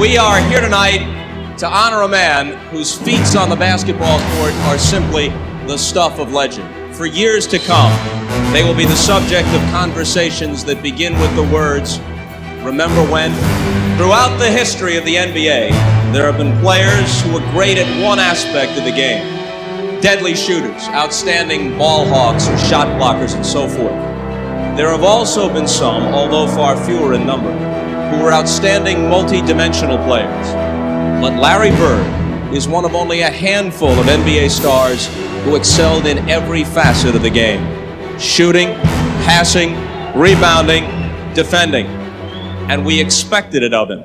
[0.00, 4.78] We are here tonight to honor a man whose feats on the basketball court are
[4.78, 5.28] simply
[5.66, 6.96] the stuff of legend.
[6.96, 7.92] For years to come,
[8.50, 11.98] they will be the subject of conversations that begin with the words,
[12.64, 13.30] Remember when?
[13.98, 15.68] Throughout the history of the NBA,
[16.14, 19.38] there have been players who were great at one aspect of the game
[20.00, 23.92] deadly shooters, outstanding ball hawks, and shot blockers, and so forth.
[24.78, 27.52] There have also been some, although far fewer in number,
[28.10, 30.46] who were outstanding multi dimensional players.
[31.22, 32.06] But Larry Bird
[32.52, 35.08] is one of only a handful of NBA stars
[35.44, 37.64] who excelled in every facet of the game
[38.18, 38.74] shooting,
[39.24, 39.74] passing,
[40.14, 40.84] rebounding,
[41.34, 41.86] defending.
[42.68, 44.04] And we expected it of him.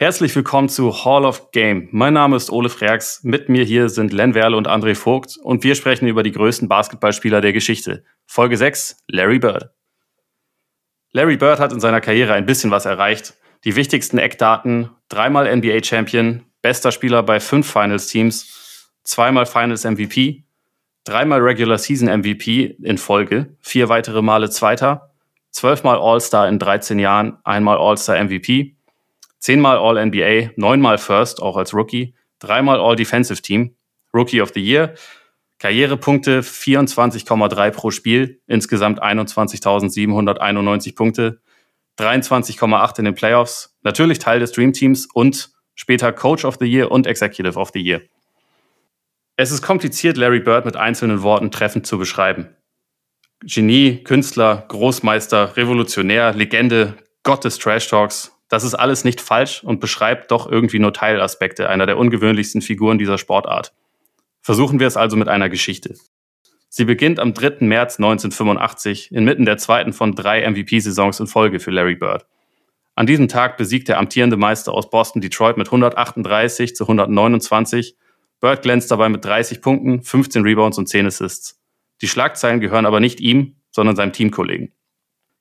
[0.00, 1.88] Herzlich willkommen zu Hall of Game.
[1.90, 3.20] Mein Name ist Ole Freaks.
[3.24, 6.68] Mit mir hier sind Len Werle und André Vogt und wir sprechen über die größten
[6.68, 8.04] Basketballspieler der Geschichte.
[8.24, 9.70] Folge 6, Larry Bird.
[11.12, 13.34] Larry Bird hat in seiner Karriere ein bisschen was erreicht.
[13.64, 20.44] Die wichtigsten Eckdaten, dreimal NBA-Champion, bester Spieler bei fünf Finals-Teams, zweimal Finals-MVP,
[21.04, 25.14] dreimal Regular-Season-MVP in Folge, vier weitere Male Zweiter,
[25.50, 28.76] zwölfmal All-Star in 13 Jahren, einmal All-Star-MVP,
[29.38, 33.74] zehnmal All-NBA, neunmal First, auch als Rookie, dreimal All-Defensive Team,
[34.12, 34.94] Rookie of the Year,
[35.58, 41.40] Karrierepunkte 24,3 pro Spiel, insgesamt 21.791 Punkte,
[41.98, 46.90] 23,8 in den Playoffs, natürlich Teil des Dream Teams und später Coach of the Year
[46.90, 48.02] und Executive of the Year.
[49.36, 52.54] Es ist kompliziert, Larry Bird mit einzelnen Worten treffend zu beschreiben.
[53.44, 59.80] Genie, Künstler, Großmeister, Revolutionär, Legende, Gott des Trash Talks, das ist alles nicht falsch und
[59.80, 63.72] beschreibt doch irgendwie nur Teilaspekte einer der ungewöhnlichsten Figuren dieser Sportart.
[64.42, 65.94] Versuchen wir es also mit einer Geschichte.
[66.68, 67.66] Sie beginnt am 3.
[67.66, 72.26] März 1985, inmitten der zweiten von drei MVP-Saisons in Folge für Larry Bird.
[72.94, 77.96] An diesem Tag besiegt der amtierende Meister aus Boston Detroit mit 138 zu 129.
[78.40, 81.60] Bird glänzt dabei mit 30 Punkten, 15 Rebounds und 10 Assists.
[82.02, 84.72] Die Schlagzeilen gehören aber nicht ihm, sondern seinem Teamkollegen.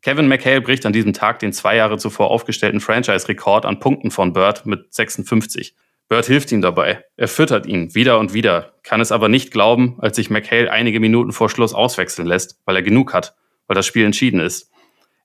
[0.01, 4.33] Kevin McHale bricht an diesem Tag den zwei Jahre zuvor aufgestellten Franchise-Rekord an Punkten von
[4.33, 5.75] Bird mit 56.
[6.09, 7.03] Bird hilft ihm dabei.
[7.18, 11.01] Er füttert ihn wieder und wieder, kann es aber nicht glauben, als sich McHale einige
[11.01, 13.35] Minuten vor Schluss auswechseln lässt, weil er genug hat,
[13.68, 14.72] weil das Spiel entschieden ist.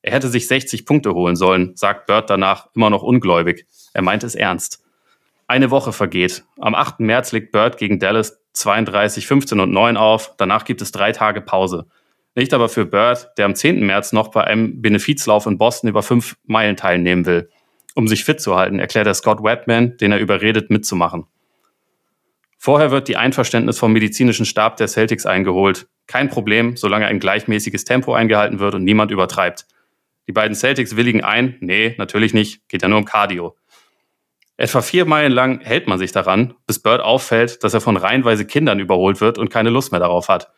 [0.02, 3.66] Er hätte sich 60 Punkte holen sollen, sagt Bird danach immer noch ungläubig.
[3.94, 4.82] Er meint es ernst.
[5.46, 6.44] Eine Woche vergeht.
[6.58, 7.00] Am 8.
[7.00, 10.34] März legt Bird gegen Dallas 32, 15 und 9 auf.
[10.36, 11.86] Danach gibt es drei Tage Pause.
[12.34, 13.84] Nicht aber für Bird, der am 10.
[13.86, 17.50] März noch bei einem Benefizlauf in Boston über fünf Meilen teilnehmen will.
[17.94, 21.26] Um sich fit zu halten, erklärt er Scott Wetman, den er überredet, mitzumachen.
[22.58, 25.88] Vorher wird die Einverständnis vom medizinischen Stab der Celtics eingeholt.
[26.06, 29.66] Kein Problem, solange ein gleichmäßiges Tempo eingehalten wird und niemand übertreibt.
[30.28, 33.56] Die beiden Celtics willigen ein, nee, natürlich nicht, geht ja nur um Cardio.
[34.56, 38.46] Etwa vier Meilen lang hält man sich daran, bis Bird auffällt, dass er von reihenweise
[38.46, 40.52] Kindern überholt wird und keine Lust mehr darauf hat.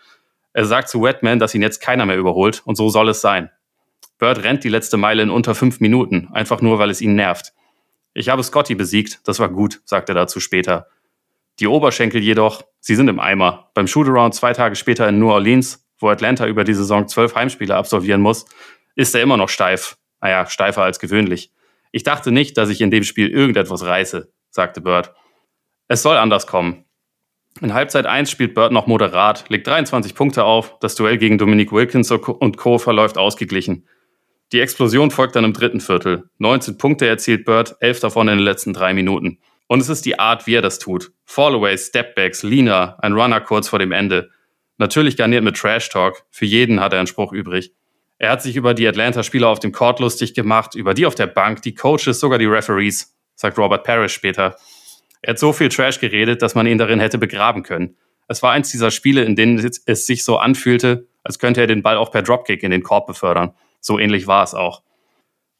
[0.53, 3.51] Er sagt zu Wetman, dass ihn jetzt keiner mehr überholt und so soll es sein.
[4.25, 7.53] Bird rennt die letzte Meile in unter fünf Minuten, einfach nur, weil es ihn nervt.
[8.15, 10.89] Ich habe Scotty besiegt, das war gut, sagt er dazu später.
[11.61, 13.71] Die Oberschenkel jedoch, sie sind im Eimer.
[13.75, 17.77] Beim Shootaround zwei Tage später in New Orleans, wo Atlanta über die Saison zwölf Heimspiele
[17.77, 18.47] absolvieren muss,
[18.95, 19.99] ist er immer noch steif.
[20.23, 21.53] Naja, steifer als gewöhnlich.
[21.93, 25.13] Ich dachte nicht, dass ich in dem Spiel irgendetwas reiße, sagte Bird.
[25.87, 26.87] Es soll anders kommen.
[27.61, 31.73] In Halbzeit 1 spielt Bird noch moderat, legt 23 Punkte auf, das Duell gegen Dominique
[31.73, 32.79] Wilkins und Co.
[32.79, 33.87] verläuft ausgeglichen.
[34.55, 36.31] Die Explosion folgt dann im dritten Viertel.
[36.39, 39.41] 19 Punkte erzielt Bird, 11 davon in den letzten drei Minuten.
[39.67, 41.11] Und es ist die Art, wie er das tut.
[41.25, 44.31] Fallaways, Stepbacks, Lina, ein Runner kurz vor dem Ende.
[44.79, 46.23] Natürlich garniert mit Trash Talk.
[46.31, 47.73] Für jeden hat er einen Spruch übrig.
[48.19, 51.27] Er hat sich über die Atlanta-Spieler auf dem Court lustig gemacht, über die auf der
[51.27, 54.57] Bank, die Coaches, sogar die Referees, sagt Robert Parrish später.
[55.21, 57.97] Er hat so viel Trash geredet, dass man ihn darin hätte begraben können.
[58.29, 61.83] Es war eins dieser Spiele, in denen es sich so anfühlte, als könnte er den
[61.83, 63.53] Ball auch per Dropkick in den Korb befördern.
[63.85, 64.83] So ähnlich war es auch.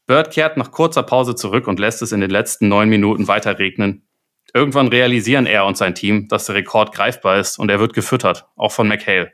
[0.07, 3.59] Bird kehrt nach kurzer Pause zurück und lässt es in den letzten neun Minuten weiter
[3.59, 4.07] regnen.
[4.51, 8.47] Irgendwann realisieren er und sein Team, dass der Rekord greifbar ist und er wird gefüttert,
[8.55, 9.31] auch von McHale.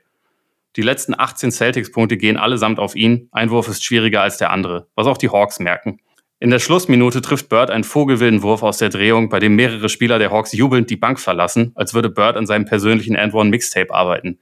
[0.76, 3.30] Die letzten 18 Celtics-Punkte gehen allesamt auf ihn.
[3.32, 6.02] Ein Wurf ist schwieriger als der andere, was auch die Hawks merken.
[6.42, 10.20] In der Schlussminute trifft Bird einen vogelwilden Wurf aus der Drehung, bei dem mehrere Spieler
[10.20, 13.94] der Hawks jubelnd die Bank verlassen, als würde Bird an seinem persönlichen And One Mixtape
[13.94, 14.40] arbeiten.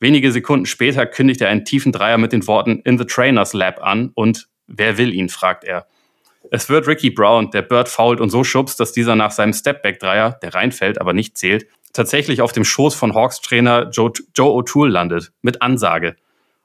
[0.00, 3.82] Wenige Sekunden später kündigt er einen tiefen Dreier mit den Worten In the Trainers Lab
[3.82, 5.86] an und wer will ihn, fragt er.
[6.50, 10.38] Es wird Ricky Brown, der Bird fault und so schubst, dass dieser nach seinem Stepback-Dreier,
[10.42, 15.32] der reinfällt, aber nicht zählt, tatsächlich auf dem Schoß von Hawks-Trainer Joe, Joe O'Toole landet,
[15.42, 16.16] mit Ansage.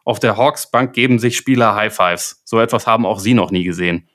[0.05, 2.41] Auf der Hawks-Bank geben sich Spieler High Fives.
[2.45, 4.07] So etwas haben auch sie noch nie gesehen.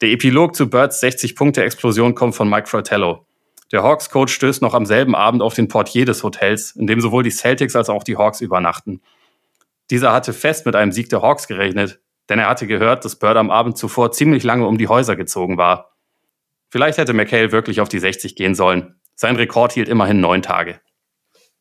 [0.00, 3.26] Der Epilog zu Birds 60-Punkte-Explosion kommt von Mike Fratello.
[3.72, 7.24] Der Hawks-Coach stößt noch am selben Abend auf den Portier des Hotels, in dem sowohl
[7.24, 9.00] die Celtics als auch die Hawks übernachten.
[9.90, 13.36] Dieser hatte fest mit einem Sieg der Hawks gerechnet, denn er hatte gehört, dass Bird
[13.36, 15.92] am Abend zuvor ziemlich lange um die Häuser gezogen war.
[16.68, 18.96] Vielleicht hätte McHale wirklich auf die 60 gehen sollen.
[19.14, 20.80] Sein Rekord hielt immerhin neun Tage.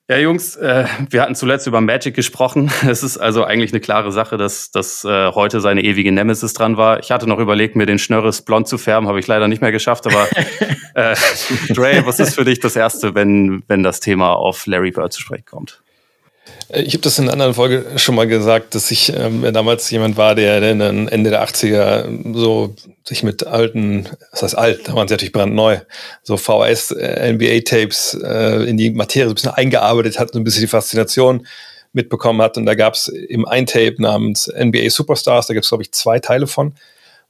[0.07, 2.71] Ja, Jungs, äh, wir hatten zuletzt über Magic gesprochen.
[2.87, 6.77] Es ist also eigentlich eine klare Sache, dass, dass äh, heute seine ewige Nemesis dran
[6.77, 6.99] war.
[6.99, 9.71] Ich hatte noch überlegt, mir den Schnörres blond zu färben, habe ich leider nicht mehr
[9.71, 10.05] geschafft.
[10.05, 10.27] Aber
[10.93, 11.15] äh,
[11.69, 15.21] Dre, was ist für dich das Erste, wenn, wenn das Thema auf Larry Bird zu
[15.21, 15.81] sprechen kommt?
[16.69, 19.89] Äh, ich habe das in einer anderen Folge schon mal gesagt, dass ich ähm, damals
[19.91, 24.95] jemand war, der, dann Ende der 80er so sich mit alten, was heißt alt, da
[24.95, 25.77] waren sie natürlich brandneu,
[26.23, 30.61] so VHS, äh, äh, in die Materie so ein bisschen eingearbeitet hat, so ein bisschen
[30.61, 31.45] die Faszination
[31.93, 32.57] mitbekommen hat.
[32.57, 35.91] Und da gab es im ein Tape namens NBA Superstars, da gibt es, glaube ich,
[35.91, 36.73] zwei Teile von.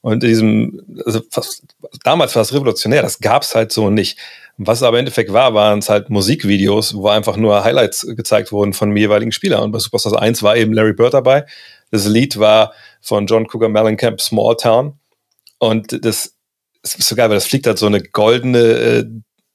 [0.02, 1.64] Und in diesem, also fast,
[2.04, 4.20] damals war es revolutionär, das gab es halt so nicht.
[4.58, 8.74] Was aber im Endeffekt war, waren es halt Musikvideos, wo einfach nur Highlights gezeigt wurden
[8.74, 9.62] von dem jeweiligen Spieler.
[9.62, 11.46] Und bei Superstars 1 war eben Larry Bird dabei.
[11.92, 14.98] Das Lied war von John Cougar Mellencamp, Small Town.
[15.60, 16.36] Und das
[16.84, 19.06] ist so geil, weil das fliegt halt so eine goldene, äh,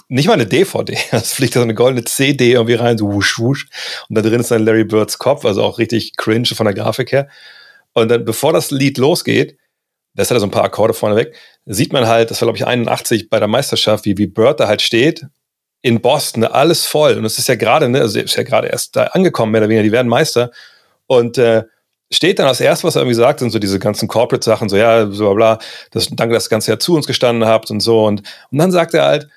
[0.09, 3.69] nicht mal eine DVD, das fliegt so eine goldene CD irgendwie rein, so wusch, wusch.
[4.09, 7.13] Und da drin ist dann Larry Birds Kopf, also auch richtig cringe von der Grafik
[7.13, 7.29] her.
[7.95, 9.57] Und dann, bevor das Lied losgeht,
[10.15, 11.35] das hat er so ein paar Akkorde vorneweg,
[11.67, 14.69] sieht man halt, das war glaube ich 81 bei der Meisterschaft, wie, wie Bird da
[14.69, 15.27] halt steht,
[15.83, 17.15] in Boston, alles voll.
[17.15, 19.69] Und es ist ja gerade, ne, also ist ja gerade erst da angekommen, mehr oder
[19.69, 20.51] weniger, die werden Meister.
[21.07, 21.65] Und äh,
[22.13, 25.11] steht dann als erstes, was er irgendwie sagt, sind so diese ganzen Corporate-Sachen, so ja,
[25.11, 25.59] so bla bla,
[25.93, 28.05] das, danke, dass das ganze Jahr zu uns gestanden habt und so.
[28.05, 29.29] Und, und dann sagt er halt,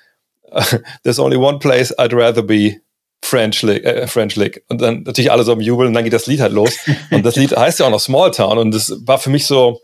[1.02, 2.76] there's only one place I'd rather be
[3.22, 4.64] French Lick, äh, French Lick.
[4.68, 6.76] Und dann natürlich alle so am Jubeln und dann geht das Lied halt los.
[7.10, 9.80] Und das Lied heißt ja auch noch Small Town und das war für mich so,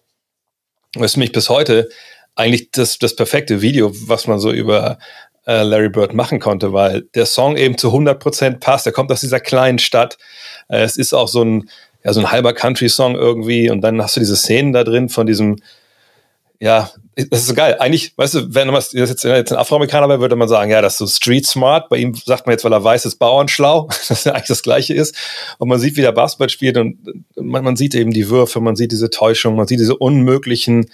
[0.99, 1.89] ist mich bis heute
[2.35, 4.99] eigentlich das, das perfekte Video, was man so über
[5.47, 8.87] äh, Larry Bird machen konnte, weil der Song eben zu 100% passt.
[8.87, 10.19] Er kommt aus dieser kleinen Stadt.
[10.69, 11.69] Äh, es ist auch so ein,
[12.05, 15.27] ja, so ein halber Country-Song irgendwie und dann hast du diese Szenen da drin von
[15.27, 15.57] diesem,
[16.61, 17.77] ja, das ist so geil.
[17.79, 20.95] Eigentlich, weißt du, wenn das jetzt, jetzt ein Afroamerikaner wäre, würde man sagen, ja, das
[20.95, 21.89] ist so street smart.
[21.89, 24.95] Bei ihm sagt man jetzt, weil er weiß, ist Bauernschlau, dass er eigentlich das Gleiche
[24.95, 25.15] ist.
[25.59, 26.99] Und man sieht, wie der Basketball spielt und
[27.37, 30.91] man, man sieht eben die Würfe, man sieht diese Täuschung, man sieht diese unmöglichen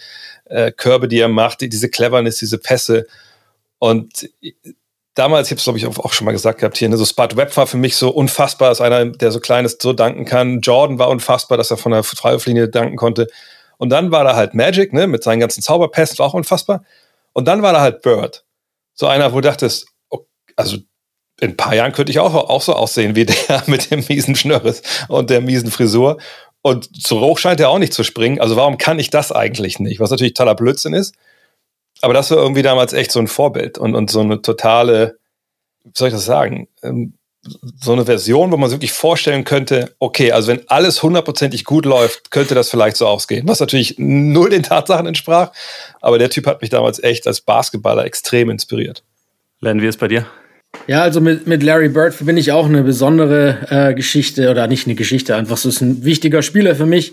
[0.47, 3.07] äh, Körbe, die er macht, diese Cleverness, diese Pässe.
[3.79, 4.29] Und
[5.15, 7.37] damals, ich habe es glaube ich auch schon mal gesagt gehabt hier, ne, so Spud
[7.37, 10.61] Webb war für mich so unfassbar, als einer, der so klein ist, so danken kann.
[10.61, 13.27] Jordan war unfassbar, dass er von der Freiwurflinie danken konnte.
[13.79, 16.85] Und dann war da halt Magic, ne, mit seinen ganzen Zauberpässen, war auch unfassbar.
[17.33, 18.45] Und dann war da halt Bird.
[18.95, 20.21] So einer, wo du dachtest, oh,
[20.57, 20.79] also
[21.41, 24.35] in ein paar Jahren könnte ich auch, auch so aussehen wie der mit dem miesen
[24.35, 26.19] Schnörres und der miesen Frisur.
[26.63, 28.41] Und zu hoch scheint er auch nicht zu springen.
[28.41, 30.01] Also warum kann ich das eigentlich nicht?
[30.01, 31.15] Was natürlich totaler Blödsinn ist.
[32.01, 35.19] Aber das war irgendwie damals echt so ein Vorbild und, und so eine totale,
[35.85, 37.15] wie soll ich das sagen, ähm,
[37.81, 41.85] so eine Version, wo man sich wirklich vorstellen könnte, okay, also wenn alles hundertprozentig gut
[41.85, 43.47] läuft, könnte das vielleicht so ausgehen.
[43.49, 45.53] Was natürlich null den Tatsachen entsprach.
[46.01, 49.03] Aber der Typ hat mich damals echt als Basketballer extrem inspiriert.
[49.61, 50.27] Len, wie ist bei dir?
[50.87, 54.87] Ja, also mit, mit Larry Bird verbinde ich auch eine besondere äh, Geschichte oder nicht
[54.87, 57.13] eine Geschichte, einfach so ist ein wichtiger Spieler für mich.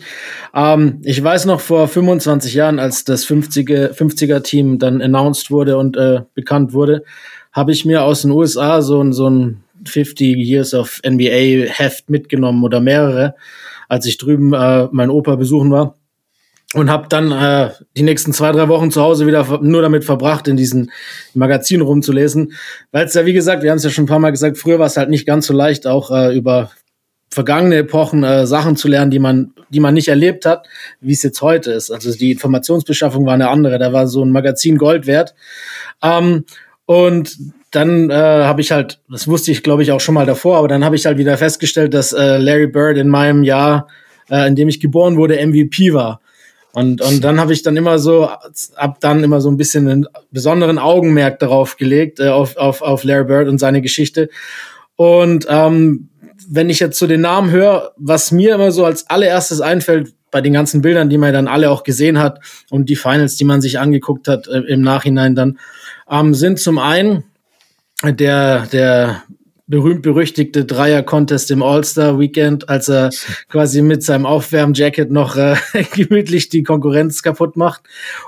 [0.54, 5.78] Ähm, ich weiß noch vor 25 Jahren, als das 50er, 50er Team dann announced wurde
[5.78, 7.04] und äh, bekannt wurde,
[7.52, 12.10] habe ich mir aus den USA so, ein so ein 50 Years of NBA Heft
[12.10, 13.36] mitgenommen oder mehrere,
[13.90, 15.96] als ich drüben äh, meinen Opa besuchen war
[16.74, 20.48] und habe dann äh, die nächsten zwei, drei Wochen zu Hause wieder nur damit verbracht,
[20.48, 20.92] in diesen
[21.34, 22.54] Magazinen rumzulesen.
[22.92, 24.80] Weil es ja, wie gesagt, wir haben es ja schon ein paar Mal gesagt, früher
[24.80, 26.72] war es halt nicht ganz so leicht, auch äh, über
[27.30, 30.68] vergangene Epochen äh, Sachen zu lernen, die man, die man nicht erlebt hat,
[31.00, 31.92] wie es jetzt heute ist.
[31.92, 33.80] Also die Informationsbeschaffung war eine andere.
[33.80, 35.34] Da war so ein Magazin Gold wert.
[36.02, 36.46] Ähm,
[36.86, 37.38] und
[37.74, 40.68] dann äh, habe ich halt, das wusste ich, glaube ich, auch schon mal davor, aber
[40.68, 43.88] dann habe ich halt wieder festgestellt, dass äh, Larry Bird in meinem Jahr,
[44.30, 46.22] äh, in dem ich geboren wurde, MVP war.
[46.74, 48.30] Und, und dann habe ich dann immer so,
[48.76, 53.04] ab dann immer so ein bisschen einen besonderen Augenmerk darauf gelegt, äh, auf, auf, auf
[53.04, 54.30] Larry Bird und seine Geschichte.
[54.96, 56.10] Und ähm,
[56.48, 60.42] wenn ich jetzt so den Namen höre, was mir immer so als allererstes einfällt, bei
[60.42, 62.40] den ganzen Bildern, die man dann alle auch gesehen hat
[62.70, 65.58] und die Finals, die man sich angeguckt hat äh, im Nachhinein dann,
[66.10, 67.24] ähm, sind zum einen
[68.12, 69.24] der, der
[69.68, 73.10] berühmt-berüchtigte Dreier-Contest im All-Star-Weekend, als er
[73.50, 75.56] quasi mit seinem Aufwärmjacket noch äh,
[75.96, 77.84] gemütlich die Konkurrenz kaputt macht.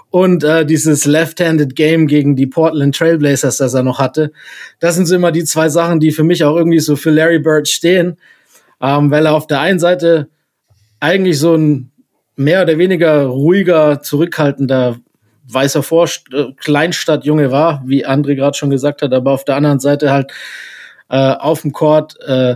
[0.10, 4.32] Und äh, dieses Left-Handed Game gegen die Portland Trailblazers, das er noch hatte.
[4.80, 7.40] Das sind so immer die zwei Sachen, die für mich auch irgendwie so für Larry
[7.40, 8.18] Bird stehen,
[8.82, 10.30] ähm, weil er auf der einen Seite
[11.00, 11.92] eigentlich so ein
[12.38, 15.00] mehr oder weniger ruhiger, zurückhaltender
[15.48, 19.80] weißer Vorst äh, Kleinstadtjunge war, wie André gerade schon gesagt hat, aber auf der anderen
[19.80, 20.32] Seite halt
[21.10, 22.56] äh, auf dem Court, äh,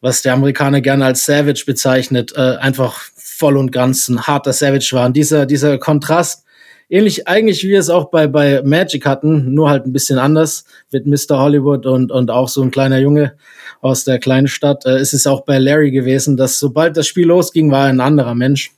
[0.00, 4.90] was der Amerikaner gerne als Savage bezeichnet, äh, einfach voll und ganz ein harter Savage
[4.92, 5.06] war.
[5.06, 6.44] Und dieser, dieser Kontrast,
[6.88, 10.64] ähnlich eigentlich wie wir es auch bei, bei Magic hatten, nur halt ein bisschen anders
[10.90, 11.38] mit Mr.
[11.38, 13.34] Hollywood und, und auch so ein kleiner Junge
[13.80, 17.26] aus der kleinen Stadt, äh, ist es auch bei Larry gewesen, dass sobald das Spiel
[17.26, 18.72] losging, war er ein anderer Mensch.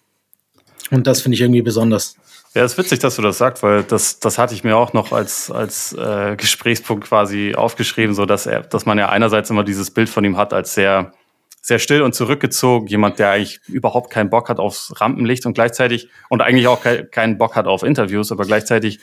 [0.90, 2.16] Und das finde ich irgendwie besonders.
[2.54, 5.12] Ja, ist witzig, dass du das sagst, weil das, das hatte ich mir auch noch
[5.12, 9.90] als, als äh, Gesprächspunkt quasi aufgeschrieben, so dass er, dass man ja einerseits immer dieses
[9.90, 11.12] Bild von ihm hat als sehr,
[11.62, 16.10] sehr still und zurückgezogen, jemand, der eigentlich überhaupt keinen Bock hat aufs Rampenlicht und gleichzeitig
[16.28, 19.00] und eigentlich auch keinen Bock hat auf Interviews, aber gleichzeitig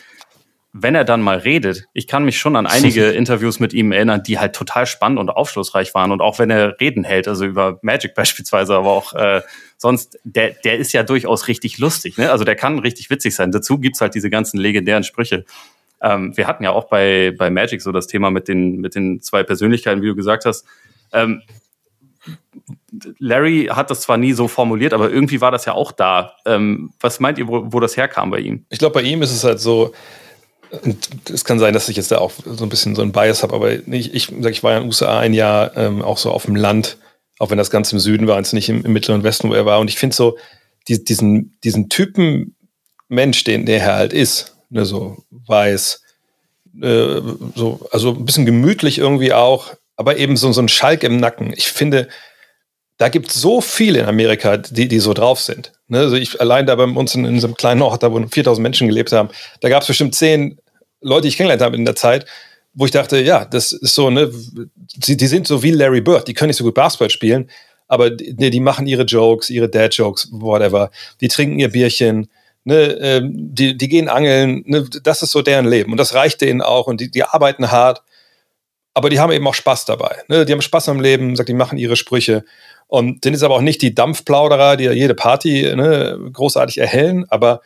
[0.71, 4.23] wenn er dann mal redet, ich kann mich schon an einige Interviews mit ihm erinnern,
[4.23, 6.11] die halt total spannend und aufschlussreich waren.
[6.11, 9.41] Und auch wenn er Reden hält, also über Magic beispielsweise, aber auch äh,
[9.77, 12.17] sonst, der, der ist ja durchaus richtig lustig.
[12.17, 12.31] Ne?
[12.31, 13.51] Also der kann richtig witzig sein.
[13.51, 15.45] Dazu gibt's halt diese ganzen legendären Sprüche.
[16.01, 19.21] Ähm, wir hatten ja auch bei, bei Magic so das Thema mit den, mit den
[19.21, 20.65] zwei Persönlichkeiten, wie du gesagt hast.
[21.11, 21.41] Ähm,
[23.17, 26.33] Larry hat das zwar nie so formuliert, aber irgendwie war das ja auch da.
[26.45, 28.65] Ähm, was meint ihr, wo, wo das herkam bei ihm?
[28.69, 29.93] Ich glaube, bei ihm ist es halt so,
[30.83, 33.43] und es kann sein, dass ich jetzt da auch so ein bisschen so ein Bias
[33.43, 36.31] habe, aber ich, ich, ich war ja in den USA ein Jahr ähm, auch so
[36.31, 36.97] auf dem Land,
[37.39, 39.65] auch wenn das Ganze im Süden war, jetzt nicht im, im Mittleren Westen, wo er
[39.65, 39.79] war.
[39.79, 40.37] Und ich finde so,
[40.87, 42.55] die, diesen, diesen Typen
[43.07, 46.03] Mensch, den der Herr halt ist, ne, so weiß,
[46.81, 47.21] äh,
[47.55, 51.53] so, also ein bisschen gemütlich irgendwie auch, aber eben so, so ein Schalk im Nacken.
[51.55, 52.07] Ich finde,
[52.99, 55.71] da gibt es so viele in Amerika, die, die so drauf sind.
[55.87, 55.99] Ne?
[55.99, 58.61] Also ich allein da bei uns in, in so einem kleinen Ort, da wo 4000
[58.61, 59.29] Menschen gelebt haben,
[59.61, 60.59] da gab es bestimmt zehn
[60.99, 62.25] Leute, die ich kennengelernt habe in der Zeit,
[62.73, 64.29] wo ich dachte, ja, das ist so, ne,
[64.97, 67.49] die, die sind so wie Larry Bird, die können nicht so gut Basketball spielen,
[67.87, 70.91] aber die, die machen ihre Jokes, ihre Dad-Jokes, whatever.
[71.21, 72.27] Die trinken ihr Bierchen,
[72.65, 75.93] ne, ähm, die, die gehen angeln, ne, das ist so deren Leben.
[75.93, 78.01] Und das reicht denen auch und die, die arbeiten hart,
[78.99, 80.17] aber die haben eben auch Spaß dabei.
[80.27, 80.43] Ne?
[80.43, 82.43] Die haben Spaß am Leben, sagt, die machen ihre Sprüche.
[82.87, 87.61] Und sind jetzt aber auch nicht die Dampfplauderer, die jede Party ne, großartig erhellen, aber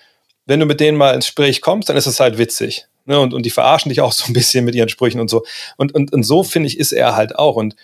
[0.46, 2.86] wenn du mit denen mal ins Gespräch kommst, dann ist es halt witzig.
[3.06, 3.20] Ne?
[3.20, 5.44] Und, und die verarschen dich auch so ein bisschen mit ihren Sprüchen und so.
[5.75, 7.56] Und, und, und so, finde ich, ist er halt auch.
[7.56, 7.75] Und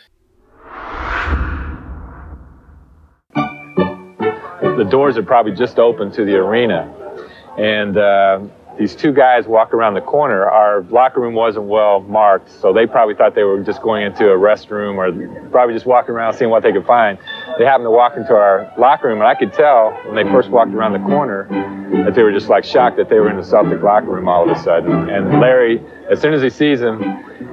[4.78, 6.88] The doors are probably just open to the arena.
[7.58, 8.48] And uh,
[8.80, 10.46] these two guys walk around the corner.
[10.46, 14.32] Our locker room wasn't well marked, so they probably thought they were just going into
[14.32, 17.18] a restroom or probably just walking around seeing what they could find.
[17.58, 20.50] They happened to walk into our locker room, and I could tell when they first
[20.50, 21.46] walked around the corner
[22.06, 24.50] that they were just like shocked that they were in the Celtic locker room all
[24.50, 25.10] of a sudden.
[25.10, 27.04] And Larry, as soon as he sees them,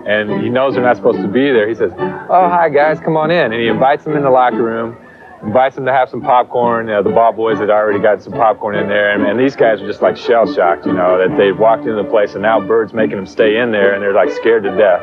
[0.07, 3.17] and he knows they're not supposed to be there, he says, "Oh, hi guys, come
[3.17, 4.97] on in," and he invites them in the locker room
[5.43, 6.87] invites them to have some popcorn.
[6.87, 9.87] The ball boys had already got some popcorn in there, and, and these guys were
[9.87, 12.93] just like shell shocked, you know, that they walked into the place and now Bird's
[12.93, 15.03] making them stay in there, and they're like scared to death.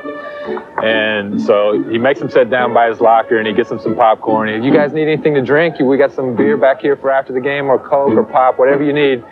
[0.84, 3.96] And so he makes them sit down by his locker, and he gets them some
[3.96, 4.64] popcorn.
[4.64, 5.80] You guys need anything to drink?
[5.80, 8.84] We got some beer back here for after the game, or Coke, or pop, whatever
[8.84, 9.24] you need.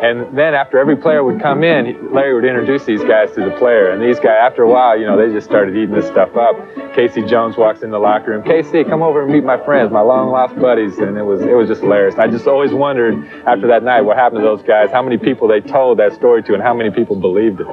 [0.00, 3.50] And then after every player would come in, Larry would introduce these guys to the
[3.58, 3.90] player.
[3.90, 6.54] And these guys, after a while, you know, they just started eating this stuff up.
[6.94, 8.44] Casey Jones walks in the locker room.
[8.44, 10.98] Casey, come over and meet my friends, my long lost buddies.
[10.98, 12.14] And it was it was just hilarious.
[12.16, 13.14] I just always wondered
[13.44, 16.44] after that night what happened to those guys, how many people they told that story
[16.44, 17.66] to, and how many people believed it.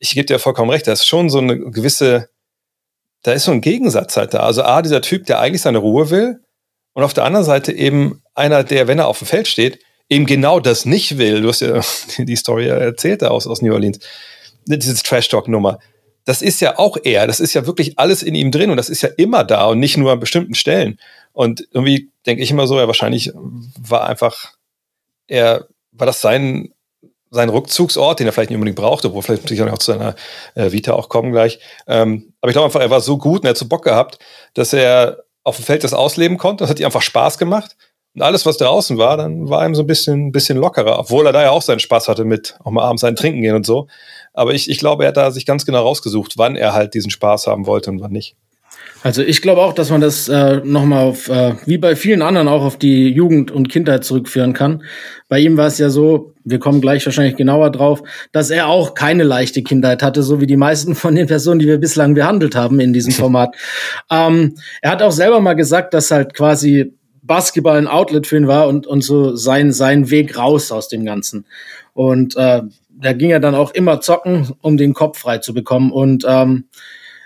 [0.00, 2.28] Ich gebe dir vollkommen recht, da ist schon so eine gewisse,
[3.22, 4.40] da ist so ein Gegensatz halt da.
[4.40, 6.40] Also A, dieser Typ, der eigentlich seine Ruhe will,
[6.94, 10.26] und auf der anderen Seite eben einer, der, wenn er auf dem Feld steht, eben
[10.26, 11.42] genau das nicht will.
[11.42, 11.80] Du hast ja
[12.18, 13.98] die Story erzählt aus, aus New Orleans.
[14.66, 15.78] Dieses Trash-Talk-Nummer.
[16.24, 17.26] Das ist ja auch er.
[17.26, 19.80] Das ist ja wirklich alles in ihm drin und das ist ja immer da und
[19.80, 20.98] nicht nur an bestimmten Stellen.
[21.32, 24.52] Und irgendwie denke ich immer so, er wahrscheinlich war einfach,
[25.26, 26.72] er, war das sein,
[27.30, 30.14] sein Rückzugsort, den er vielleicht nicht unbedingt brauchte, obwohl vielleicht natürlich auch zu seiner
[30.54, 31.58] äh, Vita auch kommen gleich.
[31.88, 34.18] Ähm, aber ich glaube einfach, er war so gut und er hat so Bock gehabt,
[34.54, 36.62] dass er auf dem Feld das ausleben konnte.
[36.62, 37.76] Das hat ihm einfach Spaß gemacht.
[38.14, 41.32] Und alles, was draußen war, dann war ihm so ein bisschen, bisschen lockerer, obwohl er
[41.32, 43.86] da ja auch seinen Spaß hatte mit auch mal abends ein Trinken gehen und so.
[44.34, 47.10] Aber ich, ich glaube, er hat da sich ganz genau rausgesucht, wann er halt diesen
[47.10, 48.36] Spaß haben wollte und wann nicht.
[49.02, 52.46] Also ich glaube auch, dass man das äh, nochmal auf, äh, wie bei vielen anderen
[52.48, 54.84] auch auf die Jugend und Kindheit zurückführen kann.
[55.28, 58.94] Bei ihm war es ja so, wir kommen gleich wahrscheinlich genauer drauf, dass er auch
[58.94, 62.54] keine leichte Kindheit hatte, so wie die meisten von den Personen, die wir bislang behandelt
[62.54, 63.56] haben in diesem Format.
[64.10, 68.48] ähm, er hat auch selber mal gesagt, dass halt quasi Basketball ein Outlet für ihn
[68.48, 71.46] war und, und so sein, sein Weg raus aus dem Ganzen.
[71.94, 75.92] Und äh, da ging er dann auch immer zocken, um den Kopf frei zu bekommen.
[75.92, 76.64] Und ähm,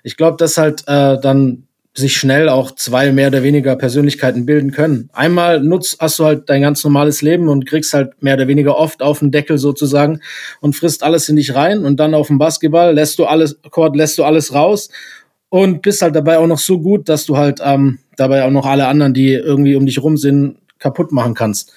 [0.03, 4.71] ich glaube, dass halt äh, dann sich schnell auch zwei mehr oder weniger Persönlichkeiten bilden
[4.71, 5.09] können.
[5.15, 8.76] Einmal nutzt, hast du halt dein ganz normales Leben und kriegst halt mehr oder weniger
[8.76, 10.21] oft auf den Deckel sozusagen
[10.61, 13.97] und frisst alles in dich rein und dann auf dem Basketball lässt du alles, Court
[13.97, 14.91] lässt du alles raus
[15.49, 18.66] und bist halt dabei auch noch so gut, dass du halt ähm, dabei auch noch
[18.66, 21.73] alle anderen, die irgendwie um dich rum sind, kaputt machen kannst.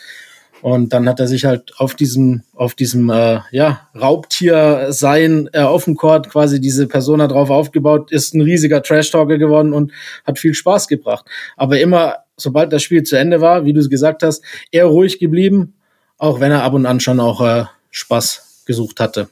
[0.61, 5.85] Und dann hat er sich halt auf diesem, auf diesem äh, ja, Raubtier-Sein äh, auf
[5.85, 9.93] dem Court quasi diese Persona drauf aufgebaut, ist ein riesiger Trash-Talker geworden und
[10.25, 11.25] hat viel Spaß gebracht.
[11.55, 15.19] Aber immer, sobald das Spiel zu Ende war, wie du es gesagt hast, eher ruhig
[15.19, 15.75] geblieben,
[16.17, 19.29] auch wenn er ab und an schon auch äh, Spaß gesucht hatte.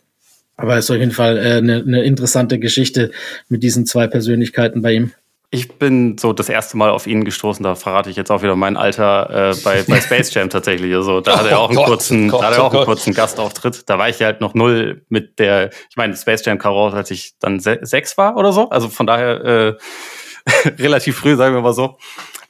[0.55, 3.11] Aber es ist auf jeden Fall äh, eine, eine interessante Geschichte
[3.49, 5.11] mit diesen zwei Persönlichkeiten bei ihm.
[5.49, 8.57] Ich bin so das erste Mal auf ihn gestoßen, da verrate ich jetzt auch wieder
[8.57, 10.93] mein Alter äh, bei, bei Space Jam tatsächlich.
[10.93, 12.83] Also da oh, hat er auch einen Gott, kurzen, Gott, da hat er auch einen
[12.83, 13.89] kurzen Gastauftritt.
[13.89, 17.11] Da war ich halt noch null mit der, ich meine, Space Jam kam raus, als
[17.11, 18.69] ich dann se sechs war oder so.
[18.69, 19.75] Also von daher äh,
[20.79, 21.97] relativ früh, sagen wir mal so.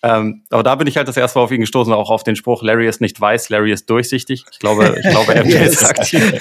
[0.04, 2.36] Ähm, aber da bin ich halt das erste Mal auf ihn gestoßen, auch auf den
[2.36, 4.46] Spruch, Larry ist nicht weiß, Larry ist durchsichtig.
[4.52, 6.34] Ich glaube, ich glaube, er ist aktiv.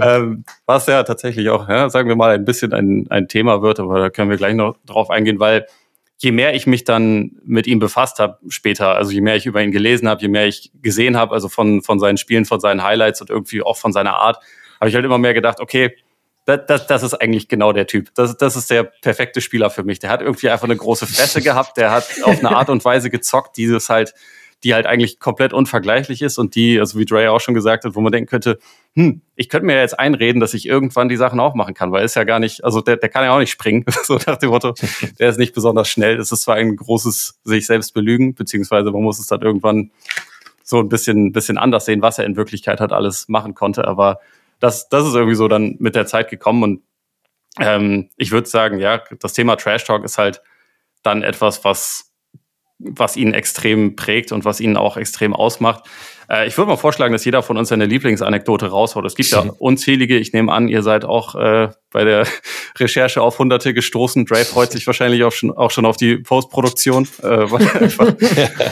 [0.00, 3.80] ähm, was ja tatsächlich auch, ja, sagen wir mal, ein bisschen ein, ein Thema wird,
[3.80, 5.66] aber da können wir gleich noch drauf eingehen, weil
[6.22, 9.62] je mehr ich mich dann mit ihm befasst habe später, also je mehr ich über
[9.62, 12.82] ihn gelesen habe, je mehr ich gesehen habe, also von, von seinen Spielen, von seinen
[12.82, 14.36] Highlights und irgendwie auch von seiner Art,
[14.78, 15.96] habe ich halt immer mehr gedacht, okay,
[16.44, 18.14] das, das, das ist eigentlich genau der Typ.
[18.14, 19.98] Das, das ist der perfekte Spieler für mich.
[19.98, 23.08] Der hat irgendwie einfach eine große Fresse gehabt, der hat auf eine Art und Weise
[23.08, 24.12] gezockt, dieses halt
[24.62, 27.94] die halt eigentlich komplett unvergleichlich ist und die, also wie Dre auch schon gesagt hat,
[27.94, 28.58] wo man denken könnte,
[28.94, 32.04] hm, ich könnte mir jetzt einreden, dass ich irgendwann die Sachen auch machen kann, weil
[32.04, 34.50] ist ja gar nicht, also der, der kann ja auch nicht springen, so nach dem
[34.50, 34.74] Motto,
[35.18, 36.18] der ist nicht besonders schnell.
[36.18, 39.90] Es ist zwar ein großes sich selbst belügen, beziehungsweise man muss es dann irgendwann
[40.62, 44.20] so ein bisschen, bisschen anders sehen, was er in Wirklichkeit hat alles machen konnte, aber
[44.60, 46.82] das, das ist irgendwie so dann mit der Zeit gekommen und
[47.58, 50.42] ähm, ich würde sagen, ja, das Thema Trash Talk ist halt
[51.02, 52.09] dann etwas, was
[52.80, 55.84] was ihn extrem prägt und was ihn auch extrem ausmacht.
[56.30, 59.04] Äh, ich würde mal vorschlagen, dass jeder von uns seine Lieblingsanekdote raushaut.
[59.04, 60.16] Es gibt ja unzählige.
[60.16, 62.26] Ich nehme an, ihr seid auch äh, bei der
[62.78, 64.24] Recherche auf Hunderte gestoßen.
[64.24, 68.14] Dre freut sich wahrscheinlich auch schon, auch schon auf die Postproduktion, äh, weil er einfach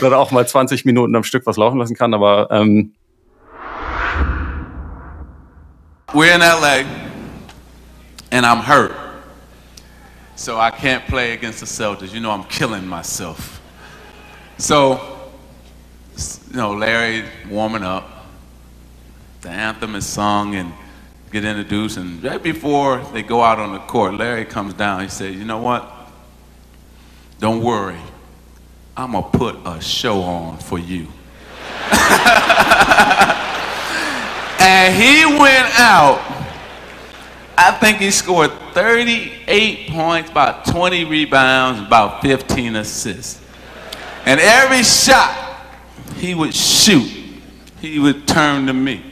[0.01, 2.13] weil er auch mal 20 Minuten am Stück was laufen lassen kann.
[2.13, 2.93] Aber ähm
[6.11, 6.85] We're in LA
[8.31, 8.91] and I'm hurt.
[10.35, 12.13] So I can't play against the Celtics.
[12.13, 13.58] You know I'm killing myself.
[14.59, 14.99] So,
[16.51, 18.27] you know, Larry warming up,
[19.39, 20.73] the anthem is sung and
[21.31, 25.01] get introduced, and right before they go out on the court, Larry comes down.
[25.01, 25.89] He says, "You know what?
[27.39, 28.01] Don't worry,
[28.97, 31.07] I'm gonna put a show on for you."
[34.59, 36.19] and he went out.
[37.57, 43.39] I think he scored 38 points, about 20 rebounds, about 15 assists.
[44.25, 45.49] And every shot
[46.15, 47.09] he would shoot,
[47.79, 49.03] he would turn to me.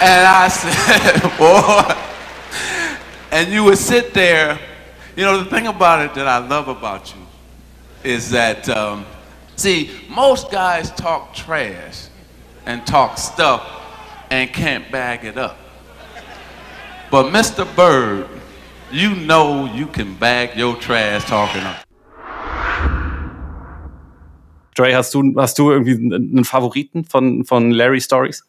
[0.00, 1.94] And I said, boy,
[3.30, 4.58] and you would sit there.
[5.16, 7.20] You know, the thing about it that I love about you
[8.02, 9.06] is that, um,
[9.56, 12.08] see, most guys talk trash
[12.66, 13.82] and talk stuff
[14.30, 15.56] and can't bag it up.
[17.10, 17.64] But Mr.
[17.76, 18.26] Bird,
[18.90, 21.86] you know you can bag your trash talking up.
[24.74, 28.44] Dre, hast du, hast du irgendwie einen Favoriten von, von Larry Stories?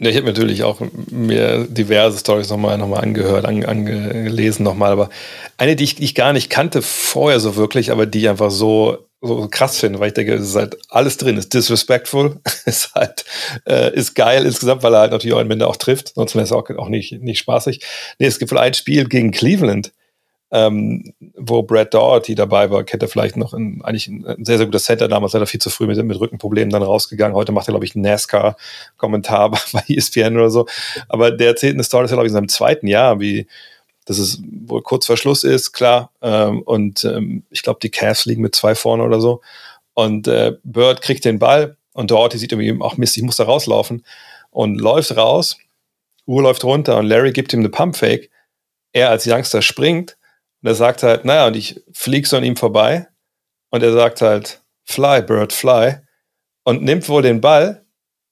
[0.00, 0.80] Ja, ich habe natürlich auch
[1.10, 5.10] mir diverse Stories nochmal noch mal angehört, an, angelesen nochmal, aber
[5.56, 9.08] eine, die ich, ich gar nicht kannte vorher so wirklich, aber die ich einfach so,
[9.20, 13.24] so krass finde, weil ich denke, es ist halt alles drin, ist disrespectful, ist halt,
[13.66, 16.44] äh, ist geil insgesamt, weil er halt natürlich auch am Ende auch trifft, sonst wäre
[16.44, 17.80] es auch, auch nicht, nicht spaßig.
[18.20, 19.92] Nee, es gibt wohl ein Spiel gegen Cleveland,
[20.50, 24.66] ähm, wo Brad Doherty dabei war, kennt er vielleicht noch ein, eigentlich ein, sehr, sehr
[24.66, 27.36] guter Center damals, leider viel zu früh mit, mit Rückenproblemen dann rausgegangen.
[27.36, 30.66] Heute macht er, glaube ich, einen NASCAR-Kommentar bei ESPN oder so.
[31.08, 33.46] Aber der erzählt eine Story, glaube ich, in seinem zweiten Jahr, wie
[34.08, 36.10] dass es wohl kurz vor Schluss ist, klar.
[36.22, 39.42] Ähm, und ähm, ich glaube, die Cavs liegen mit zwei vorne oder so.
[39.92, 43.44] Und äh, Bird kriegt den Ball und Doherty sieht irgendwie, ach Mist, ich muss da
[43.44, 44.06] rauslaufen
[44.50, 45.58] und läuft raus.
[46.24, 48.30] Uhr läuft runter und Larry gibt ihm eine Pumpfake.
[48.92, 50.17] Er als Youngster springt
[50.62, 53.08] und er sagt halt, naja, und ich flieg so an ihm vorbei.
[53.70, 55.98] Und er sagt halt, fly, Bird, fly.
[56.64, 57.84] Und nimmt wohl den Ball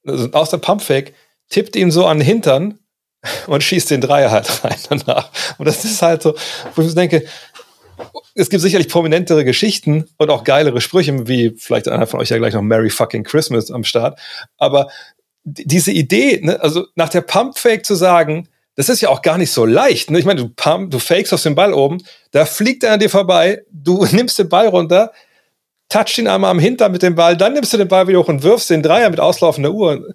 [0.07, 1.15] also aus der Pumpfake,
[1.51, 2.79] tippt ihm so an den Hintern
[3.47, 5.31] und schießt den Dreier halt rein danach.
[5.59, 6.35] Und das ist halt so,
[6.75, 7.27] wo ich denke,
[8.35, 12.37] es gibt sicherlich prominentere Geschichten und auch geilere Sprüche, wie vielleicht einer von euch ja
[12.37, 14.21] gleich noch Merry fucking Christmas am Start.
[14.59, 14.91] Aber
[15.45, 19.51] diese Idee, ne, also nach der Pumpfake zu sagen, das ist ja auch gar nicht
[19.51, 20.11] so leicht.
[20.11, 20.19] Ne?
[20.19, 21.99] Ich meine, du, pump, du fakest auf den Ball oben,
[22.31, 25.12] da fliegt er an dir vorbei, du nimmst den Ball runter,
[25.89, 28.29] touchst ihn einmal am Hintern mit dem Ball, dann nimmst du den Ball wieder hoch
[28.29, 30.12] und wirfst den Dreier mit auslaufender Uhr.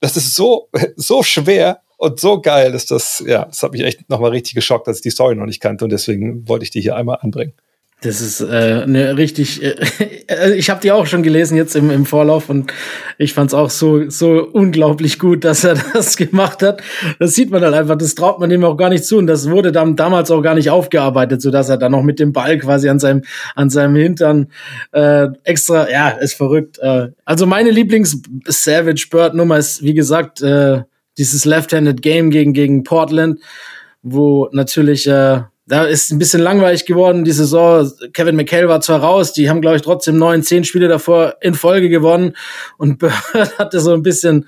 [0.00, 4.08] Das ist so, so schwer und so geil, dass das, ja, das hat mich echt
[4.08, 6.80] nochmal richtig geschockt, dass ich die Story noch nicht kannte und deswegen wollte ich die
[6.80, 7.52] hier einmal anbringen.
[8.00, 9.60] Das ist äh, eine richtig.
[9.60, 9.74] Äh,
[10.28, 12.72] also ich habe die auch schon gelesen jetzt im, im Vorlauf und
[13.18, 16.80] ich fand es auch so so unglaublich gut, dass er das gemacht hat.
[17.18, 17.98] Das sieht man halt einfach.
[17.98, 20.54] Das traut man ihm auch gar nicht zu und das wurde dann damals auch gar
[20.54, 23.22] nicht aufgearbeitet, so dass er dann noch mit dem Ball quasi an seinem
[23.56, 24.52] an seinem Hintern
[24.92, 25.90] äh, extra.
[25.90, 26.78] Ja, ist verrückt.
[26.78, 30.82] Äh, also meine Lieblings Savage Bird Nummer ist wie gesagt äh,
[31.18, 33.40] dieses Left-handed Game gegen gegen Portland,
[34.02, 37.90] wo natürlich äh, da ist ein bisschen langweilig geworden die Saison.
[38.14, 41.54] Kevin McHale war zwar raus, die haben, glaube ich, trotzdem neun, zehn Spiele davor in
[41.54, 42.34] Folge gewonnen.
[42.78, 44.46] Und Bird hatte so ein bisschen,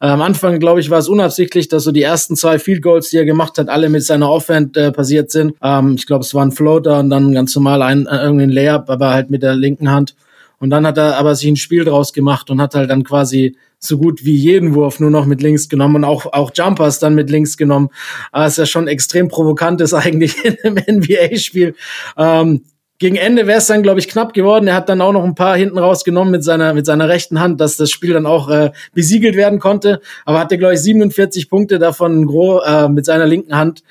[0.00, 3.10] äh, am Anfang, glaube ich, war es unabsichtlich, dass so die ersten zwei Field Goals,
[3.10, 5.54] die er gemacht hat, alle mit seiner Offhand äh, passiert sind.
[5.62, 8.50] Ähm, ich glaube, es war ein Floater und dann ganz normal ein, äh, irgendwie ein
[8.50, 10.14] Layup, aber halt mit der linken Hand.
[10.58, 13.56] Und dann hat er aber sich ein Spiel draus gemacht und hat halt dann quasi
[13.84, 17.14] so gut wie jeden Wurf nur noch mit links genommen und auch, auch Jumpers dann
[17.14, 17.90] mit links genommen.
[18.34, 21.74] Ist ja schon extrem provokant ist eigentlich in einem NBA-Spiel.
[22.16, 22.62] Ähm,
[22.98, 24.68] gegen Ende wäre es dann, glaube ich, knapp geworden.
[24.68, 27.60] Er hat dann auch noch ein paar hinten rausgenommen mit seiner, mit seiner rechten Hand,
[27.60, 30.00] dass das Spiel dann auch äh, besiegelt werden konnte.
[30.24, 33.82] Aber hatte, glaube ich, 47 Punkte davon gros, äh, mit seiner linken Hand,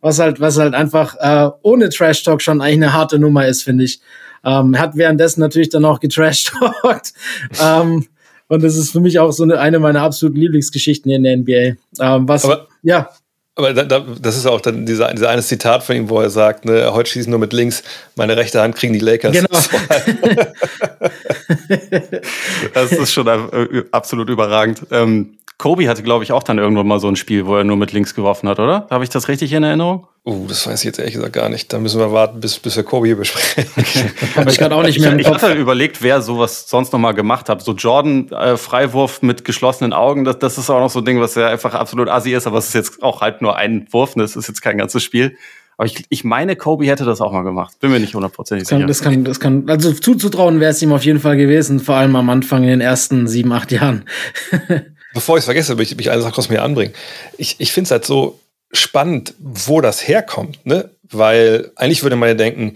[0.00, 3.62] was halt, was halt einfach äh, ohne Trash Talk schon eigentlich eine harte Nummer ist,
[3.62, 4.00] finde ich.
[4.44, 7.12] Ähm, hat währenddessen natürlich dann auch getrash talkt.
[7.62, 8.06] ähm,
[8.48, 11.76] und das ist für mich auch so eine, eine meiner absoluten Lieblingsgeschichten in der NBA.
[12.00, 13.08] Ähm, was, aber, ja.
[13.54, 16.28] Aber da, da, das ist auch dann dieser, dieser eine Zitat von ihm, wo er
[16.30, 17.82] sagt, ne, heute schießen nur mit links,
[18.14, 19.32] meine rechte Hand kriegen die Lakers.
[19.32, 19.48] Genau.
[22.74, 24.82] das ist schon äh, absolut überragend.
[24.90, 27.78] Ähm, Kobe hatte, glaube ich, auch dann irgendwann mal so ein Spiel, wo er nur
[27.78, 28.86] mit links geworfen hat, oder?
[28.90, 30.06] Habe ich das richtig in Erinnerung?
[30.28, 31.72] Uh, das weiß ich jetzt ehrlich gesagt gar nicht.
[31.72, 33.64] Da müssen wir warten, bis, bis wir Kobe hier besprechen.
[34.34, 37.12] Aber ich gerade auch nicht mehr im Ich hatte überlegt, wer sowas sonst noch mal
[37.12, 37.62] gemacht hat.
[37.62, 41.20] So Jordan äh, Freiwurf mit geschlossenen Augen, das, das ist auch noch so ein Ding,
[41.20, 44.16] was ja einfach absolut assi ist, aber es ist jetzt auch halt nur ein Wurf,
[44.16, 44.24] ne?
[44.24, 45.36] das ist jetzt kein ganzes Spiel.
[45.76, 47.78] Aber ich, ich meine, Kobe hätte das auch mal gemacht.
[47.78, 48.84] Bin mir nicht hundertprozentig sicher.
[48.84, 52.16] Das kann, das kann, also zuzutrauen wäre es ihm auf jeden Fall gewesen, vor allem
[52.16, 54.04] am Anfang in den ersten sieben, acht Jahren.
[55.14, 56.92] bevor ich es vergesse, möchte ich eine Sache kurz mir anbringen.
[57.38, 58.40] Ich, ich finde es halt so
[58.76, 60.90] spannend, wo das herkommt, ne?
[61.02, 62.74] Weil eigentlich würde man ja denken,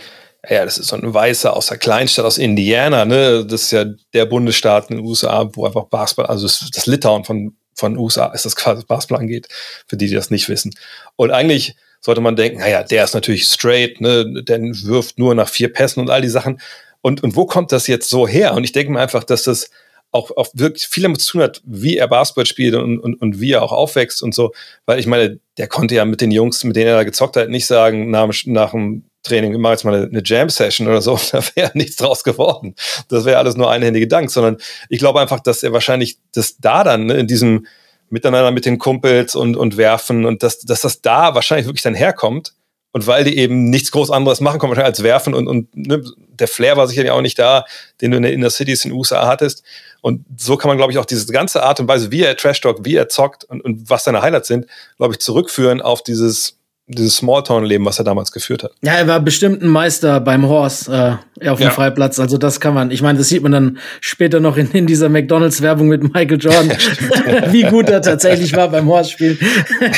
[0.48, 3.44] ja, das ist so ein Weißer aus der Kleinstadt aus Indiana, ne?
[3.44, 3.84] Das ist ja
[4.14, 8.44] der Bundesstaat in den USA, wo einfach Basketball, also das Litauen von, von USA ist
[8.46, 9.48] das quasi Basketball angeht,
[9.86, 10.74] für die, die das nicht wissen.
[11.16, 14.42] Und eigentlich sollte man denken, naja, der ist natürlich straight, ne?
[14.42, 16.60] Der wirft nur nach vier Pässen und all die Sachen.
[17.02, 18.54] Und, und wo kommt das jetzt so her?
[18.54, 19.70] Und ich denke mir einfach, dass das
[20.12, 23.40] auch, auch wirklich viel damit zu tun hat, wie er Basketball spielt und, und, und
[23.40, 24.52] wie er auch aufwächst und so.
[24.86, 27.48] Weil ich meine, der konnte ja mit den Jungs, mit denen er da gezockt hat,
[27.48, 31.42] nicht sagen, nach, nach dem Training, machen jetzt mal eine, eine Jam-Session oder so, da
[31.54, 32.74] wäre nichts draus geworden.
[33.08, 34.56] Das wäre alles nur einhändige Dank, sondern
[34.88, 37.66] ich glaube einfach, dass er wahrscheinlich das da dann ne, in diesem
[38.08, 41.94] Miteinander mit den Kumpels und, und werfen und dass, dass das da wahrscheinlich wirklich dann
[41.94, 42.54] herkommt.
[42.92, 46.48] Und weil die eben nichts groß anderes machen konnten als werfen und, und ne, der
[46.48, 47.64] Flair war sicherlich auch nicht da,
[48.00, 49.62] den du in der Inner Cities in den USA hattest.
[50.00, 52.60] Und so kann man, glaube ich, auch diese ganze Art und Weise, wie er Trash
[52.60, 56.59] Talk, wie er zockt und, und was seine Highlights sind, glaube ich, zurückführen auf dieses
[56.90, 58.72] dieses Smalltown-Leben, was er damals geführt hat.
[58.82, 61.70] Ja, er war bestimmt ein Meister beim Horse äh, auf dem ja.
[61.70, 62.18] Freiplatz.
[62.18, 62.90] Also das kann man.
[62.90, 66.70] Ich meine, das sieht man dann später noch in, in dieser McDonalds-Werbung mit Michael Jordan,
[67.50, 69.38] wie gut er tatsächlich war beim Horse-Spiel.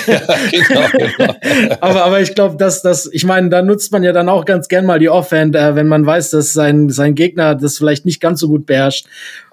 [0.06, 1.34] ja, genau, genau.
[1.80, 4.68] aber, aber ich glaube, dass das, ich meine, da nutzt man ja dann auch ganz
[4.68, 8.20] gern mal die Offhand, äh, wenn man weiß, dass sein, sein Gegner das vielleicht nicht
[8.20, 9.06] ganz so gut beherrscht.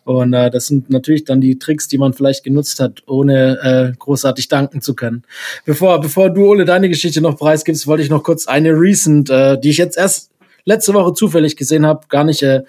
[0.06, 3.60] Und äh, das sind natürlich dann die Tricks, die man vielleicht genutzt hat, ohne
[3.94, 5.24] äh, großartig danken zu können.
[5.66, 9.60] Bevor, bevor du, Ole, deine Geschichte noch preisgibst, wollte ich noch kurz eine Recent, äh,
[9.60, 10.32] die ich jetzt erst
[10.66, 12.64] letzte Woche zufällig gesehen habe, gar nicht äh,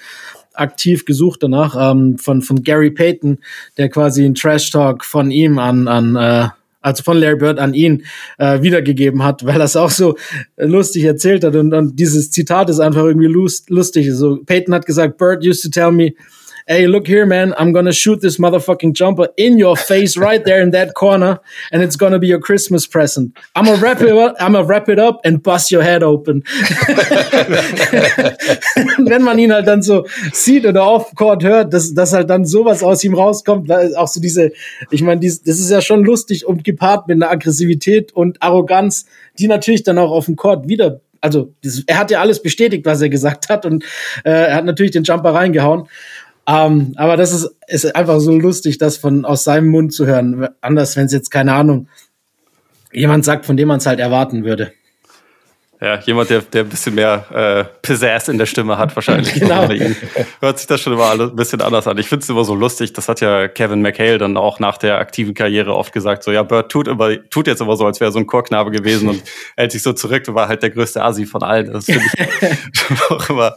[0.54, 3.38] aktiv gesucht danach, ähm, von, von Gary Payton,
[3.76, 6.48] der quasi einen Trash-Talk von ihm an, an äh,
[6.82, 8.04] also von Larry Bird an ihn
[8.38, 10.16] äh, wiedergegeben hat, weil er es auch so
[10.56, 14.08] lustig erzählt hat und, und dieses Zitat ist einfach irgendwie lust, lustig.
[14.12, 16.14] So Peyton hat gesagt, Bird used to tell me,
[16.70, 20.62] hey, look here, man, I'm gonna shoot this motherfucking jumper in your face right there
[20.62, 21.40] in that corner,
[21.72, 23.36] and it's gonna be your Christmas present.
[23.56, 26.44] I'm gonna wrap it up, I'm gonna wrap it up and bust your head open.
[28.98, 32.84] Wenn man ihn halt dann so sieht oder off-court hört, dass, dass halt dann sowas
[32.84, 34.52] aus ihm rauskommt, auch so diese,
[34.92, 39.06] ich meine, das ist ja schon lustig und gepaart mit einer Aggressivität und Arroganz,
[39.40, 41.52] die natürlich dann auch auf dem Court wieder also
[41.86, 43.84] er hat ja alles bestätigt, was er gesagt hat und
[44.24, 45.88] äh, er hat natürlich den Jumper reingehauen.
[46.46, 50.48] Ähm, aber das ist, ist einfach so lustig, das von aus seinem Mund zu hören.
[50.60, 51.88] Anders, wenn es jetzt keine Ahnung
[52.92, 54.72] Jemand sagt, von dem man es halt erwarten würde.
[55.80, 59.32] Ja, jemand, der, der ein bisschen mehr äh, Pizzazz in der Stimme hat, wahrscheinlich.
[59.40, 59.66] Genau.
[60.40, 61.96] Hört sich das schon immer ein bisschen anders an.
[61.96, 64.98] Ich finde es immer so lustig, das hat ja Kevin McHale dann auch nach der
[64.98, 68.12] aktiven Karriere oft gesagt, so ja, Bird tut, immer, tut jetzt immer so, als wäre
[68.12, 69.22] so ein Chorknabe gewesen und
[69.56, 71.72] hält sich so zurück und war halt der größte Asi von allen.
[71.72, 73.56] Das finde ich auch immer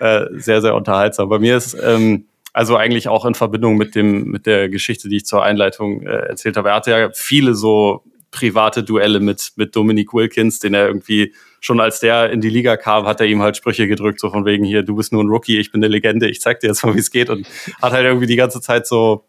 [0.00, 1.28] äh, sehr, sehr unterhaltsam.
[1.28, 5.18] Bei mir ist ähm, also eigentlich auch in Verbindung mit dem mit der Geschichte, die
[5.18, 6.70] ich zur Einleitung äh, erzählt habe.
[6.70, 11.78] Er hatte ja viele so private Duelle mit mit Dominic Wilkins, den er irgendwie schon
[11.78, 14.64] als der in die Liga kam, hat er ihm halt Sprüche gedrückt, so von wegen
[14.64, 16.94] hier, du bist nur ein Rookie, ich bin eine Legende, ich zeig dir jetzt mal,
[16.94, 17.28] wie es geht.
[17.28, 17.46] Und
[17.82, 19.24] hat halt irgendwie die ganze Zeit so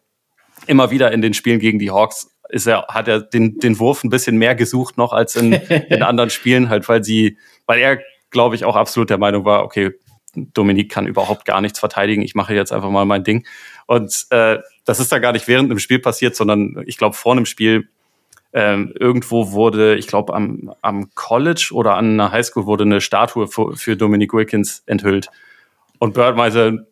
[0.67, 4.03] immer wieder in den Spielen gegen die Hawks ist er, hat er den, den Wurf
[4.03, 5.53] ein bisschen mehr gesucht noch als in,
[5.89, 9.63] in anderen Spielen, halt, weil sie, weil er, glaube ich, auch absolut der Meinung war,
[9.63, 9.91] okay,
[10.35, 13.45] Dominik kann überhaupt gar nichts verteidigen, ich mache jetzt einfach mal mein Ding.
[13.85, 17.33] Und äh, das ist da gar nicht während dem Spiel passiert, sondern ich glaube, vor
[17.33, 17.89] einem Spiel
[18.53, 23.47] ähm, irgendwo wurde, ich glaube, am, am College oder an einer Highschool wurde eine Statue
[23.47, 25.29] für, für Dominic Wilkins enthüllt.
[25.99, 26.87] Und Bird meinte,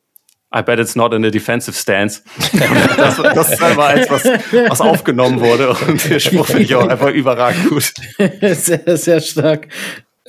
[0.52, 2.24] I bet it's not in a defensive stance.
[2.98, 5.70] das, das ist einfach eins, was, was aufgenommen wurde.
[5.70, 7.94] Und der Spruch finde ich auch einfach überragend gut.
[8.42, 9.68] sehr, sehr stark.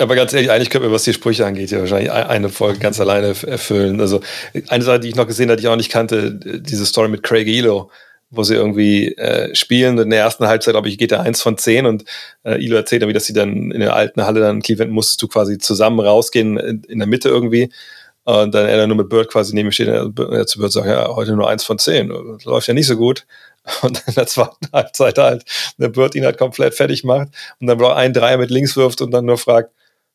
[0.01, 2.99] Aber ganz ehrlich, eigentlich könnte man, was die Sprüche angeht, ja wahrscheinlich eine Folge ganz
[3.01, 4.01] alleine erfüllen.
[4.01, 4.21] Also
[4.69, 7.23] eine Sache, die ich noch gesehen hatte, die ich auch nicht kannte, diese Story mit
[7.23, 7.91] Craig Elo,
[8.31, 9.99] wo sie irgendwie äh, spielen.
[9.99, 12.05] In der ersten Halbzeit, glaube ich, geht er eins von zehn und
[12.45, 15.29] äh, Ilo erzählt irgendwie, dass sie dann in der alten Halle dann Cleveland musstest du
[15.29, 17.71] quasi zusammen rausgehen in, in der Mitte irgendwie.
[18.25, 20.87] Und dann er dann nur mit Bird quasi neben mir steht, er zu Bird sagt,
[20.87, 22.09] ja, heute nur eins von zehn.
[22.09, 23.27] Das läuft ja nicht so gut.
[23.83, 25.45] Und in der zweiten Halbzeit halt,
[25.77, 27.29] der Bird ihn halt komplett fertig macht
[27.61, 29.71] und dann ein Dreier mit links wirft und dann nur fragt,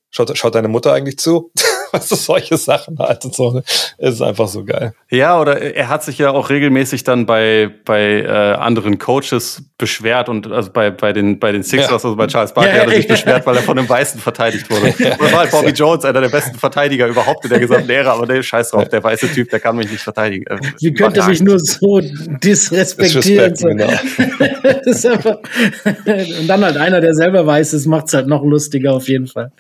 [0.10, 1.52] schaut, schaut deine Mutter eigentlich zu?
[1.96, 3.52] weißt du, solche Sachen halt und so.
[3.52, 3.64] Ne?
[3.98, 4.94] Es ist einfach so geil.
[5.10, 10.30] Ja, oder er hat sich ja auch regelmäßig dann bei, bei äh, anderen Coaches beschwert
[10.30, 11.94] und also bei, bei den, bei den Sixers, ja.
[11.94, 13.16] also bei Charles Barkley ja, hat er sich ja.
[13.16, 14.86] beschwert, weil er von einem Weißen verteidigt wurde.
[14.88, 18.14] Und das war halt Bobby Jones, einer der besten Verteidiger überhaupt in der gesamten Ära,
[18.14, 20.46] aber der Scheiß drauf, der weiße Typ, der kann mich nicht verteidigen.
[20.48, 23.56] Äh, Wie könnte mich nur so disrespektieren?
[23.56, 23.68] So.
[23.68, 23.88] Genau.
[25.16, 25.38] einfach,
[25.86, 29.28] und dann halt einer, der selber weiß, das macht es halt noch lustiger auf jeden
[29.28, 29.52] Fall.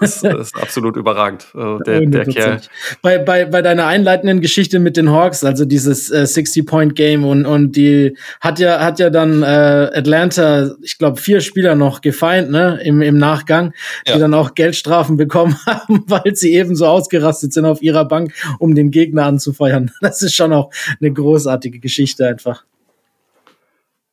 [0.00, 1.46] Das, das ist absolut überragend.
[1.78, 2.60] Also der, der Kerl.
[3.02, 7.76] Bei, bei, bei deiner einleitenden Geschichte mit den Hawks, also dieses äh, 60-Point-Game und, und
[7.76, 12.80] die hat ja, hat ja dann äh, Atlanta, ich glaube, vier Spieler noch gefeind, ne,
[12.82, 13.72] im, im Nachgang,
[14.06, 14.14] ja.
[14.14, 18.32] die dann auch Geldstrafen bekommen haben, weil sie eben so ausgerastet sind auf ihrer Bank,
[18.58, 19.90] um den Gegner anzufeuern.
[20.00, 22.64] Das ist schon auch eine großartige Geschichte einfach.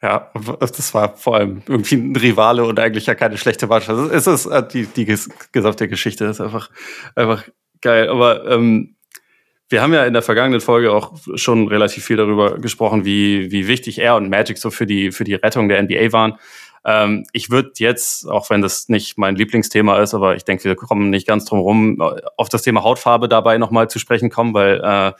[0.07, 4.09] Ja, das war vor allem irgendwie ein Rivale und eigentlich ja keine schlechte Mannschaft.
[4.13, 5.05] Es ist äh, die, die
[5.51, 6.69] gesamte Geschichte ist einfach,
[7.13, 7.43] einfach
[7.81, 8.07] geil.
[8.07, 8.95] Aber ähm,
[9.67, 13.67] wir haben ja in der vergangenen Folge auch schon relativ viel darüber gesprochen, wie, wie
[13.67, 16.37] wichtig er und Magic so für die, für die Rettung der NBA waren.
[16.85, 20.77] Ähm, ich würde jetzt, auch wenn das nicht mein Lieblingsthema ist, aber ich denke, wir
[20.77, 22.01] kommen nicht ganz drum rum,
[22.37, 25.11] auf das Thema Hautfarbe dabei nochmal zu sprechen kommen, weil äh,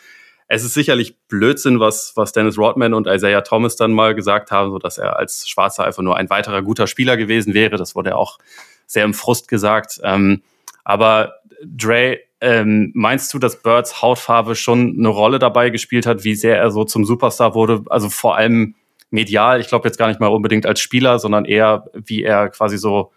[0.48, 4.72] es ist sicherlich Blödsinn, was, was Dennis Rodman und Isaiah Thomas dann mal gesagt haben,
[4.72, 7.76] so dass er als Schwarzer einfach nur ein weiterer guter Spieler gewesen wäre.
[7.76, 8.38] Das wurde auch
[8.86, 10.00] sehr im Frust gesagt.
[10.04, 10.42] Ähm,
[10.86, 11.34] aber
[11.64, 16.58] Dre, ähm, meinst du, dass Birds Hautfarbe schon eine Rolle dabei gespielt hat, wie sehr
[16.58, 17.84] er so zum Superstar wurde?
[17.90, 18.76] Also vor allem
[19.10, 22.78] medial, ich glaube jetzt gar nicht mal unbedingt als Spieler, sondern eher, wie er quasi
[22.78, 23.12] so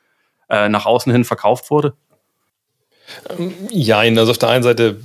[0.49, 1.95] äh, nach außen hin verkauft wurde?
[3.71, 5.01] Ja, also auf der einen Seite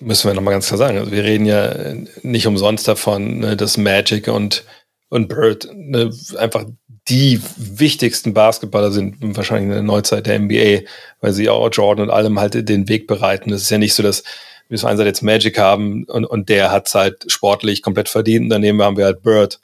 [0.00, 1.74] müssen wir nochmal ganz klar sagen, also wir reden ja
[2.22, 4.64] nicht umsonst davon, ne, dass Magic und,
[5.08, 6.64] und Bird ne, einfach
[7.08, 10.80] die wichtigsten Basketballer sind wahrscheinlich in der Neuzeit der NBA,
[11.20, 13.52] weil sie auch Jordan und allem halt den Weg bereiten.
[13.52, 14.24] Es ist ja nicht so, dass
[14.68, 18.44] wir so einerseits jetzt Magic haben und, und der hat es halt sportlich komplett verdient.
[18.44, 19.60] Und daneben haben wir halt Bird,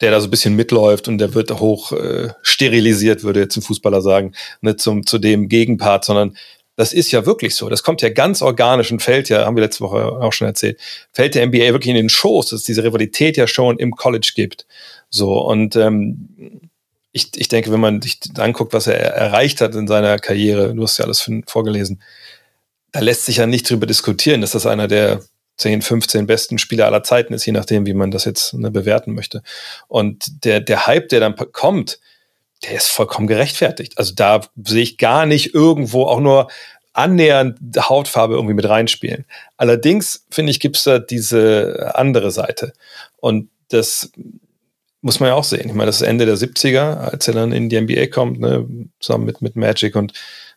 [0.00, 3.62] der da so ein bisschen mitläuft und der wird hoch äh, sterilisiert, würde jetzt ein
[3.62, 6.36] Fußballer sagen, ne, zum, zu dem Gegenpart, sondern
[6.80, 7.68] das ist ja wirklich so.
[7.68, 10.80] Das kommt ja ganz organisch und fällt ja, haben wir letzte Woche auch schon erzählt,
[11.12, 14.32] fällt der NBA wirklich in den Schoß, dass es diese Rivalität ja schon im College
[14.34, 14.66] gibt.
[15.10, 16.70] So, und ähm,
[17.12, 20.82] ich, ich denke, wenn man sich anguckt, was er erreicht hat in seiner Karriere, du
[20.82, 22.02] hast ja alles vorgelesen,
[22.92, 25.20] da lässt sich ja nicht drüber diskutieren, dass das einer der
[25.58, 29.12] 10, 15 besten Spieler aller Zeiten ist, je nachdem, wie man das jetzt ne, bewerten
[29.12, 29.42] möchte.
[29.86, 32.00] Und der, der Hype, der dann kommt,
[32.64, 33.98] der ist vollkommen gerechtfertigt.
[33.98, 36.48] Also da sehe ich gar nicht irgendwo auch nur
[36.92, 39.24] annähernd Hautfarbe irgendwie mit reinspielen.
[39.56, 42.72] Allerdings, finde ich, gibt es da diese andere Seite.
[43.18, 44.10] Und das
[45.00, 45.68] muss man ja auch sehen.
[45.68, 48.66] Ich meine, das ist Ende der 70er, als er dann in die NBA kommt, ne,
[48.98, 50.12] zusammen mit, mit Magic und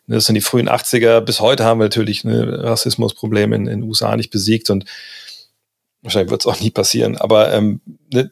[0.06, 1.20] ne, das sind die frühen 80er.
[1.20, 4.84] Bis heute haben wir natürlich ne, Rassismusprobleme in, den USA nicht besiegt und
[6.02, 7.16] wahrscheinlich wird es auch nie passieren.
[7.16, 7.80] Aber ähm,
[8.12, 8.30] ne,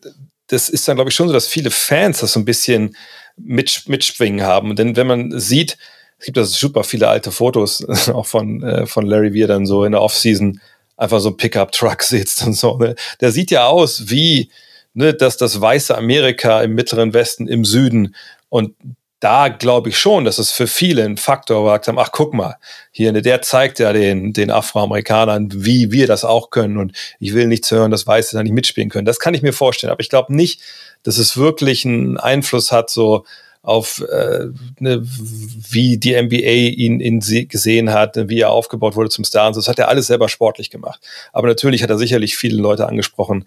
[0.49, 2.95] das ist dann, glaube ich, schon so, dass viele Fans das so ein bisschen
[3.37, 4.77] mit, mitschwingen haben.
[4.77, 5.79] Denn wenn man sieht,
[6.19, 9.85] es gibt also super viele alte Fotos auch von, äh, von Larry, wie dann so
[9.85, 10.61] in der Offseason
[10.97, 12.77] einfach so Pickup-Truck sitzt und so.
[12.79, 12.95] Ne?
[13.21, 14.51] Der sieht ja aus wie
[14.95, 18.15] ne, dass das weiße Amerika im mittleren Westen, im Süden
[18.49, 18.75] und
[19.23, 22.57] da glaube ich schon, dass es für viele ein Faktor war, haben, ach guck mal,
[22.91, 27.33] hier, ne, der zeigt ja den, den Afroamerikanern, wie wir das auch können und ich
[27.33, 29.05] will nichts hören, dass Weiße da nicht mitspielen können.
[29.05, 30.61] Das kann ich mir vorstellen, aber ich glaube nicht,
[31.05, 33.25] dass es wirklich einen Einfluss hat, so
[33.63, 34.49] auf äh,
[34.81, 39.55] ne, wie die NBA ihn, ihn gesehen hat, wie er aufgebaut wurde zum Star und
[39.55, 39.61] so.
[39.61, 41.01] Das hat er alles selber sportlich gemacht.
[41.33, 43.47] Aber natürlich hat er sicherlich viele Leute angesprochen,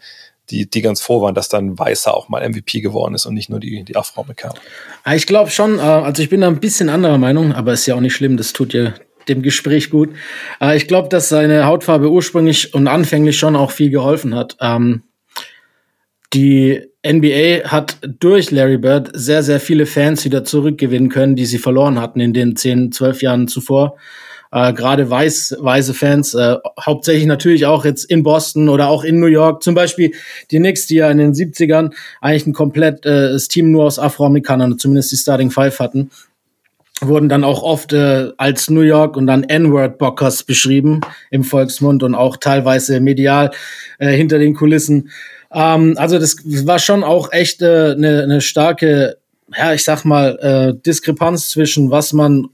[0.50, 3.50] die, die ganz froh waren, dass dann Weißer auch mal MVP geworden ist und nicht
[3.50, 4.56] nur die, die Afroamerikaner.
[5.14, 7.96] Ich glaube schon, äh, also ich bin da ein bisschen anderer Meinung, aber ist ja
[7.96, 8.94] auch nicht schlimm, das tut ja
[9.28, 10.10] dem Gespräch gut.
[10.62, 14.56] Äh, ich glaube, dass seine Hautfarbe ursprünglich und anfänglich schon auch viel geholfen hat.
[14.62, 15.04] Ähm,
[16.34, 21.60] die NBA hat durch Larry Bird sehr, sehr viele Fans wieder zurückgewinnen können, die sie
[21.60, 23.98] verloren hatten in den 10, 12 Jahren zuvor
[24.56, 29.20] äh, gerade weiß, weiße Fans, äh, hauptsächlich natürlich auch jetzt in Boston oder auch in
[29.20, 29.62] New York.
[29.62, 30.14] Zum Beispiel
[30.50, 34.80] die Knicks, die ja in den 70ern eigentlich ein komplettes äh, Team nur aus Afroamerikanern,
[34.80, 36.10] zumindest die Starting Five hatten
[37.02, 42.16] wurden dann auch oft äh, als New York und dann N-Word-Bockers beschrieben im Volksmund und
[42.16, 43.52] auch teilweise medial
[44.00, 45.10] äh, hinter den Kulissen.
[45.56, 46.38] Ähm, also das
[46.68, 49.18] war schon auch echt eine äh, ne, ne starke,
[49.58, 52.50] ja, ich sag mal, äh, Diskrepanz zwischen was man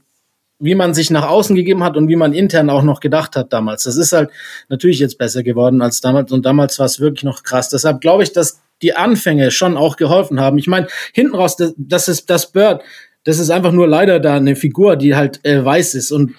[0.64, 3.52] wie man sich nach außen gegeben hat und wie man intern auch noch gedacht hat
[3.52, 3.82] damals.
[3.82, 4.30] Das ist halt
[4.68, 7.68] natürlich jetzt besser geworden als damals und damals war es wirklich noch krass.
[7.68, 10.58] Deshalb glaube ich, dass die Anfänge schon auch geholfen haben.
[10.58, 12.82] Ich meine, hinten raus, das, das ist das Bird,
[13.24, 16.34] das ist einfach nur leider da eine Figur, die halt äh, weiß ist und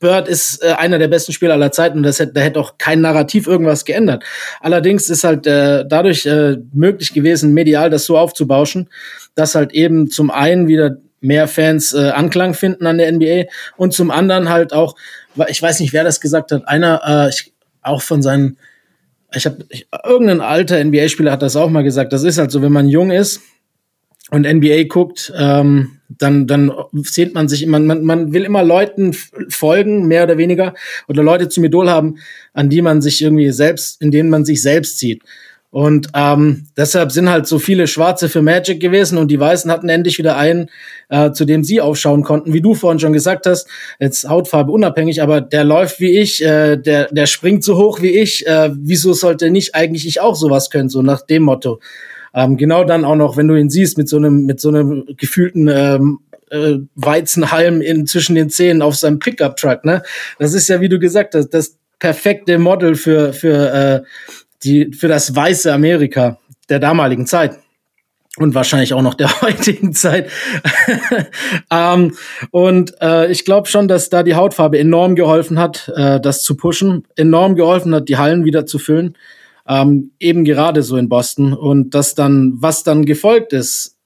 [0.00, 2.78] Bird ist äh, einer der besten Spieler aller Zeiten und das hätte, da hätte auch
[2.78, 4.24] kein Narrativ irgendwas geändert.
[4.60, 8.88] Allerdings ist halt äh, dadurch äh, möglich gewesen, medial das so aufzubauschen,
[9.34, 13.44] dass halt eben zum einen wieder mehr Fans äh, Anklang finden an der NBA
[13.76, 14.96] und zum anderen halt auch,
[15.48, 18.58] ich weiß nicht, wer das gesagt hat, einer äh, ich, auch von seinen,
[19.32, 19.64] ich habe
[20.04, 22.12] irgendein alter NBA-Spieler hat das auch mal gesagt.
[22.12, 23.40] Das ist halt so, wenn man jung ist
[24.30, 29.12] und NBA guckt, ähm, dann dann sehnt man sich immer, man, man will immer Leuten
[29.48, 30.74] folgen, mehr oder weniger,
[31.08, 32.18] oder Leute zum Idol haben,
[32.52, 35.22] an die man sich irgendwie selbst, in denen man sich selbst sieht.
[35.70, 39.90] Und ähm, deshalb sind halt so viele Schwarze für Magic gewesen und die Weißen hatten
[39.90, 40.70] endlich wieder einen,
[41.10, 42.54] äh, zu dem sie aufschauen konnten.
[42.54, 46.76] Wie du vorhin schon gesagt hast, jetzt Hautfarbe unabhängig, aber der läuft wie ich, äh,
[46.76, 48.46] der, der springt so hoch wie ich.
[48.46, 51.80] Äh, wieso sollte nicht eigentlich ich auch sowas können, so nach dem Motto.
[52.36, 55.04] Ähm, genau dann auch noch, wenn du ihn siehst mit so einem, mit so einem
[55.16, 56.20] gefühlten ähm,
[56.50, 60.02] äh, Weizenhalm in, zwischen den Zähnen auf seinem Pickup-Truck, ne?
[60.38, 64.02] Das ist ja, wie du gesagt hast, das perfekte Model für, für äh,
[64.62, 67.58] die, für das weiße Amerika der damaligen Zeit
[68.36, 70.30] und wahrscheinlich auch noch der heutigen Zeit.
[71.70, 72.12] ähm,
[72.50, 76.56] und äh, ich glaube schon, dass da die Hautfarbe enorm geholfen hat, äh, das zu
[76.56, 79.16] pushen, enorm geholfen hat, die Hallen wieder zu füllen.
[79.68, 81.52] Ähm, eben gerade so in Boston.
[81.52, 83.96] Und das dann, was dann gefolgt ist,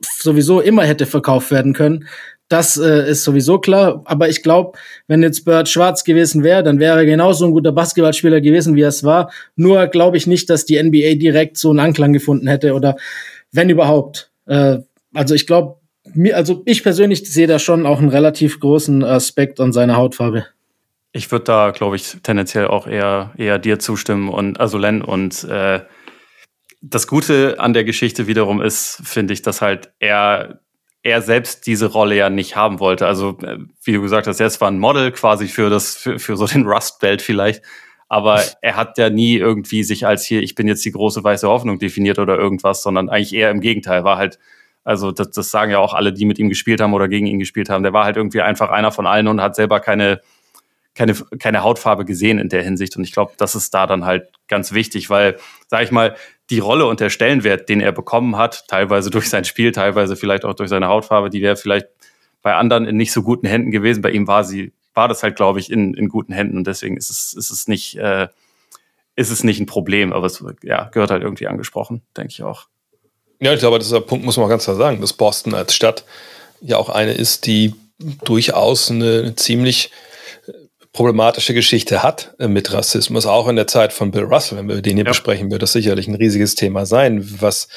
[0.00, 2.06] sowieso immer hätte verkauft werden können.
[2.48, 4.02] Das äh, ist sowieso klar.
[4.04, 7.72] Aber ich glaube, wenn jetzt Bird schwarz gewesen wäre, dann wäre er genauso ein guter
[7.72, 9.32] Basketballspieler gewesen, wie er es war.
[9.56, 12.96] Nur glaube ich nicht, dass die NBA direkt so einen Anklang gefunden hätte oder
[13.50, 14.30] wenn überhaupt.
[14.46, 14.78] Äh,
[15.12, 15.78] also ich glaube,
[16.14, 20.46] mir, also ich persönlich sehe da schon auch einen relativ großen Aspekt an seiner Hautfarbe.
[21.16, 25.44] Ich würde da, glaube ich, tendenziell auch eher, eher dir zustimmen und also Len und
[25.44, 25.80] äh,
[26.82, 30.60] das Gute an der Geschichte wiederum ist, finde ich, dass halt er
[31.02, 33.06] er selbst diese Rolle ja nicht haben wollte.
[33.06, 36.36] Also, äh, wie du gesagt hast, er zwar ein Model quasi für das, für, für
[36.36, 37.62] so den Rust-Belt vielleicht,
[38.08, 41.48] aber er hat ja nie irgendwie sich als hier, ich bin jetzt die große weiße
[41.48, 44.38] Hoffnung definiert oder irgendwas, sondern eigentlich eher im Gegenteil, war halt,
[44.84, 47.38] also das, das sagen ja auch alle, die mit ihm gespielt haben oder gegen ihn
[47.38, 50.20] gespielt haben, der war halt irgendwie einfach einer von allen und hat selber keine,
[50.96, 52.96] keine, keine Hautfarbe gesehen in der Hinsicht.
[52.96, 55.36] Und ich glaube, das ist da dann halt ganz wichtig, weil,
[55.68, 56.16] sag ich mal,
[56.50, 60.44] die Rolle und der Stellenwert, den er bekommen hat, teilweise durch sein Spiel, teilweise vielleicht
[60.44, 61.86] auch durch seine Hautfarbe, die wäre vielleicht
[62.42, 64.02] bei anderen in nicht so guten Händen gewesen.
[64.02, 66.96] Bei ihm war sie, war das halt, glaube ich, in, in guten Händen und deswegen
[66.96, 68.28] ist es, ist es nicht, äh,
[69.16, 72.68] ist es nicht ein Problem, aber es ja, gehört halt irgendwie angesprochen, denke ich auch.
[73.40, 76.04] Ja, ich glaube, dieser Punkt muss man ganz klar sagen, dass Boston als Stadt
[76.60, 77.74] ja auch eine ist, die
[78.24, 79.90] durchaus eine ziemlich
[80.96, 84.80] problematische Geschichte hat äh, mit Rassismus, auch in der Zeit von Bill Russell, wenn wir
[84.80, 85.10] den hier ja.
[85.10, 87.68] besprechen, wird das sicherlich ein riesiges Thema sein, was,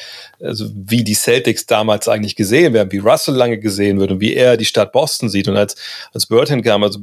[0.41, 4.33] also wie die Celtics damals eigentlich gesehen werden, wie Russell lange gesehen wird und wie
[4.33, 5.49] er die Stadt Boston sieht.
[5.49, 5.75] Und als,
[6.13, 6.99] als Bird hinkam, also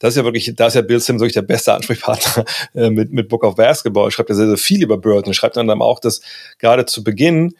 [0.00, 2.44] das ist ja wirklich, da ist ja Bill Simmons wirklich der beste Ansprechpartner
[2.74, 4.08] äh, mit, mit Book of Basketball.
[4.08, 6.20] Er schreibt ja sehr, sehr viel über Bird und schreibt dann auch, dass
[6.58, 7.54] gerade zu Beginn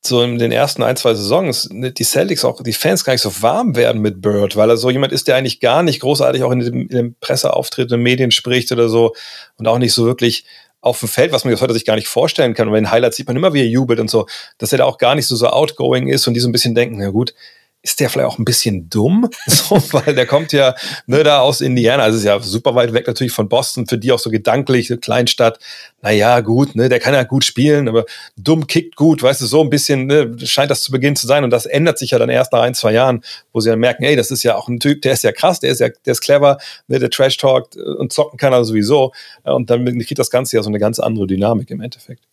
[0.00, 3.22] so in den ersten ein, zwei Saisons ne, die Celtics auch, die Fans gar nicht
[3.22, 6.42] so warm werden mit Bird, weil er so jemand ist, der eigentlich gar nicht großartig
[6.44, 9.14] auch in dem, in dem Presseauftritt in den Medien spricht oder so
[9.56, 10.44] und auch nicht so wirklich
[10.80, 12.68] auf dem Feld, was man jetzt heute sich gar nicht vorstellen kann.
[12.68, 14.26] Und in Highlights sieht man immer, wie er jubelt und so,
[14.58, 16.74] dass er da auch gar nicht so, so outgoing ist und die so ein bisschen
[16.74, 17.34] denken, na gut,
[17.82, 20.74] ist der vielleicht auch ein bisschen dumm, so, weil der kommt ja
[21.06, 24.10] ne, da aus Indiana, also ist ja super weit weg natürlich von Boston, für die
[24.12, 25.58] auch so gedanklich, Kleinstadt,
[26.02, 28.04] naja, gut, ne, der kann ja gut spielen, aber
[28.36, 31.44] dumm kickt gut, weißt du, so ein bisschen ne, scheint das zu Beginn zu sein
[31.44, 33.22] und das ändert sich ja dann erst nach ein, zwei Jahren,
[33.52, 35.60] wo sie dann merken, ey, das ist ja auch ein Typ, der ist ja krass,
[35.60, 36.58] der ist ja, der ist clever,
[36.88, 39.12] ne, der Trash talkt und zocken kann er sowieso.
[39.44, 42.27] Und dann kriegt das Ganze ja so eine ganz andere Dynamik im Endeffekt.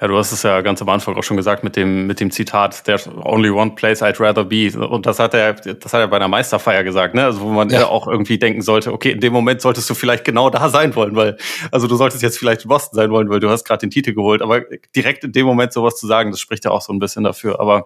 [0.00, 2.30] Ja, du hast es ja ganz am Anfang auch schon gesagt mit dem, mit dem
[2.30, 4.70] Zitat, there's only one place I'd rather be.
[4.88, 7.24] Und das hat er, das hat er bei einer Meisterfeier gesagt, ne?
[7.24, 7.86] Also wo man ja.
[7.86, 11.16] auch irgendwie denken sollte, okay, in dem Moment solltest du vielleicht genau da sein wollen,
[11.16, 11.36] weil,
[11.70, 14.14] also du solltest jetzt vielleicht in Boston sein wollen, weil du hast gerade den Titel
[14.14, 14.40] geholt.
[14.40, 14.62] Aber
[14.96, 17.60] direkt in dem Moment sowas zu sagen, das spricht ja auch so ein bisschen dafür.
[17.60, 17.84] Aber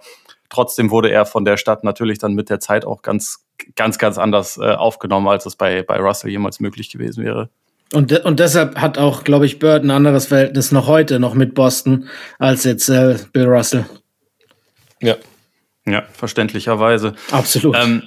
[0.50, 3.44] trotzdem wurde er von der Stadt natürlich dann mit der Zeit auch ganz,
[3.74, 7.50] ganz, ganz anders äh, aufgenommen, als es bei, bei Russell jemals möglich gewesen wäre.
[7.92, 11.34] Und, de und deshalb hat auch, glaube ich, Bird ein anderes Verhältnis noch heute noch
[11.34, 12.08] mit Boston
[12.38, 13.86] als jetzt äh, Bill Russell.
[15.00, 15.16] Ja.
[15.86, 17.14] Ja, verständlicherweise.
[17.30, 17.76] Absolut.
[17.76, 18.02] Ähm,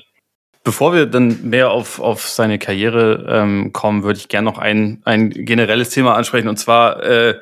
[0.63, 5.01] bevor wir dann mehr auf, auf seine Karriere ähm, kommen, würde ich gerne noch ein,
[5.05, 6.47] ein generelles Thema ansprechen.
[6.47, 7.39] Und zwar, äh,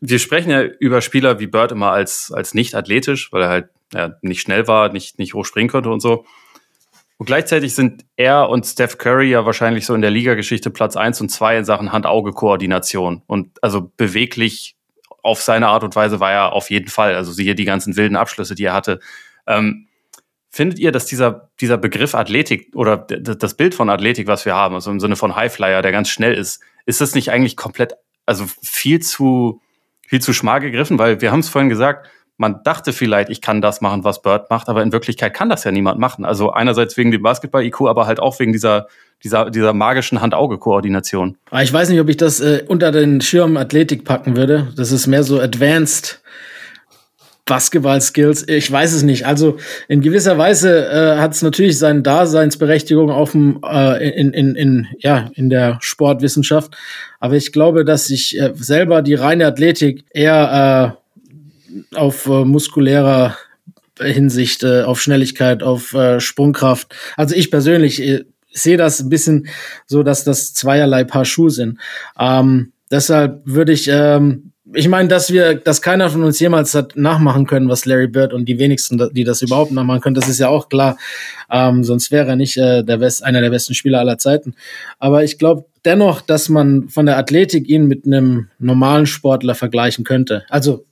[0.00, 3.68] wir sprechen ja über Spieler wie Bird immer als, als nicht athletisch, weil er halt
[3.92, 6.24] ja, nicht schnell war, nicht, nicht hoch springen konnte und so.
[7.18, 11.20] Und gleichzeitig sind er und Steph Curry ja wahrscheinlich so in der Ligageschichte Platz eins
[11.20, 13.22] und zwei in Sachen Hand-Auge-Koordination.
[13.26, 14.76] Und also beweglich
[15.22, 17.16] auf seine Art und Weise war er auf jeden Fall.
[17.16, 19.00] Also siehe die ganzen wilden Abschlüsse, die er hatte.
[19.48, 19.88] Ähm,
[20.48, 24.76] findet ihr, dass dieser, dieser Begriff Athletik oder das Bild von Athletik, was wir haben,
[24.76, 27.94] also im Sinne von Highflyer, der ganz schnell ist, ist das nicht eigentlich komplett,
[28.26, 29.60] also viel zu,
[30.06, 30.98] viel zu schmal gegriffen?
[31.00, 32.08] Weil wir haben es vorhin gesagt,
[32.38, 35.64] man dachte vielleicht, ich kann das machen, was Bird macht, aber in Wirklichkeit kann das
[35.64, 36.24] ja niemand machen.
[36.24, 38.86] Also einerseits wegen dem Basketball-IQ, aber halt auch wegen dieser,
[39.24, 41.36] dieser, dieser magischen Hand-Auge-Koordination.
[41.60, 44.72] Ich weiß nicht, ob ich das äh, unter den Schirm Athletik packen würde.
[44.76, 46.22] Das ist mehr so Advanced
[47.44, 48.46] Basketball-Skills.
[48.46, 49.26] Ich weiß es nicht.
[49.26, 49.56] Also
[49.88, 54.86] in gewisser Weise äh, hat es natürlich seine Daseinsberechtigung auf dem, äh, in, in, in,
[55.00, 56.76] ja, in der Sportwissenschaft.
[57.18, 61.07] Aber ich glaube, dass ich äh, selber die reine Athletik eher äh,
[61.94, 63.36] auf äh, muskulärer
[64.00, 66.94] Hinsicht, äh, auf Schnelligkeit, auf äh, Sprungkraft.
[67.16, 69.48] Also ich persönlich äh, sehe das ein bisschen
[69.86, 71.78] so, dass das zweierlei Paar Schuhe sind.
[72.18, 76.94] Ähm, deshalb würde ich, ähm, ich meine, dass wir, dass keiner von uns jemals hat
[76.96, 80.38] nachmachen können, was Larry Bird und die wenigsten, die das überhaupt nachmachen können, das ist
[80.38, 80.98] ja auch klar.
[81.50, 84.54] Ähm, sonst wäre er nicht äh, der Best, einer der besten Spieler aller Zeiten.
[84.98, 90.04] Aber ich glaube dennoch, dass man von der Athletik ihn mit einem normalen Sportler vergleichen
[90.04, 90.44] könnte.
[90.50, 90.84] Also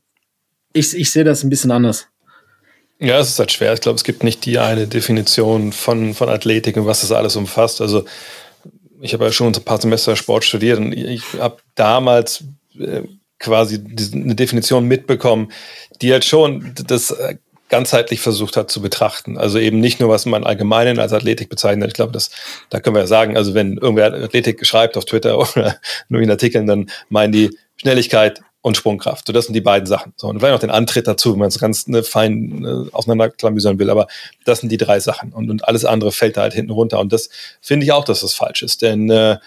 [0.77, 2.07] ich, ich sehe das ein bisschen anders.
[2.99, 3.75] Ja, es ist halt schwer.
[3.75, 7.37] Ich glaube, es gibt nicht die eine Definition von, von Athletik und was das alles
[7.37, 7.81] umfasst.
[7.81, 8.05] Also
[9.01, 12.45] ich habe ja schon ein paar Semester Sport studiert und ich habe damals
[12.79, 13.03] äh,
[13.39, 15.53] quasi eine Definition mitbekommen,
[16.01, 17.37] die halt schon das äh,
[17.69, 19.37] ganzheitlich versucht hat zu betrachten.
[19.37, 21.89] Also eben nicht nur, was man allgemein als Athletik bezeichnet.
[21.89, 22.31] Ich glaube, das,
[22.71, 25.77] da können wir ja sagen, also wenn irgendwer Athletik schreibt auf Twitter oder
[26.09, 29.29] nur in Artikeln, dann meinen die Schnelligkeit, und Sprungkraft.
[29.29, 30.13] So, das sind die beiden Sachen.
[30.17, 33.79] So, und vielleicht noch den Antritt dazu, wenn man es ganz ne, fein ne, auseinanderklamüsern
[33.79, 33.91] will.
[33.91, 34.09] Aber
[34.45, 35.33] das sind die drei Sachen.
[35.33, 36.99] Und, und alles andere fällt da halt hinten runter.
[36.99, 38.83] Und das finde ich auch, dass das falsch ist.
[38.83, 39.39] Denn äh,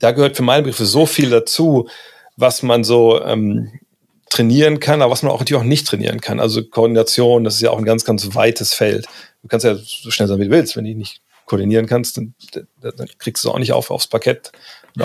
[0.00, 1.88] da gehört für meine Begriffe so viel dazu,
[2.36, 3.70] was man so ähm,
[4.30, 6.40] trainieren kann, aber was man auch natürlich auch nicht trainieren kann.
[6.40, 9.06] Also Koordination, das ist ja auch ein ganz, ganz weites Feld.
[9.42, 10.76] Du kannst ja so schnell sein, wie du willst.
[10.76, 12.34] Wenn du nicht koordinieren kannst, dann,
[12.80, 14.50] dann kriegst du es auch nicht auf, aufs Parkett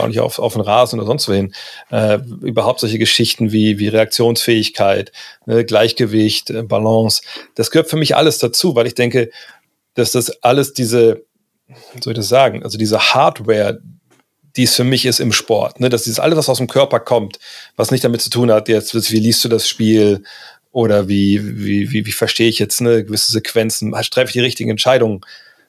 [0.02, 1.54] auch nicht auf, auf den Rasen oder sonst wohin.
[1.91, 5.12] Äh, überhaupt solche Geschichten wie, wie Reaktionsfähigkeit,
[5.46, 7.22] ne, Gleichgewicht, äh, Balance,
[7.56, 9.30] das gehört für mich alles dazu, weil ich denke,
[9.96, 11.24] dass das alles diese,
[12.02, 13.80] soll ich das sagen, also diese Hardware,
[14.56, 17.00] die es für mich ist im Sport, ne, dass dieses alles, was aus dem Körper
[17.00, 17.39] kommt,
[17.76, 20.24] was nicht damit zu tun hat, jetzt, wie liest du das Spiel
[20.72, 24.70] oder wie, wie, wie, wie verstehe ich jetzt ne, gewisse Sequenzen, treffe ich die richtigen
[24.70, 25.22] Entscheidungen,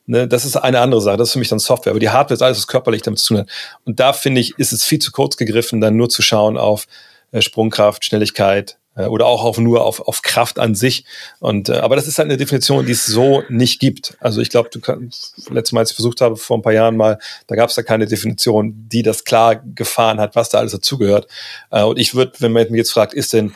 [0.07, 1.17] Ne, das ist eine andere Sache.
[1.17, 1.93] Das ist für mich dann Software.
[1.93, 3.49] Aber die Hardware ist alles, was körperlich damit zu tun hat.
[3.85, 6.87] Und da finde ich, ist es viel zu kurz gegriffen, dann nur zu schauen auf
[7.33, 11.05] äh, Sprungkraft, Schnelligkeit äh, oder auch auf nur auf, auf Kraft an sich.
[11.41, 14.17] Und äh, aber das ist halt eine Definition, die es so nicht gibt.
[14.21, 16.97] Also ich glaube, du kannst letztes Mal, als ich versucht habe, vor ein paar Jahren
[16.97, 20.73] mal, da gab es da keine Definition, die das klar gefahren hat, was da alles
[20.73, 21.29] dazugehört.
[21.71, 23.55] Äh, und ich würde, wenn man mich jetzt fragt, ist denn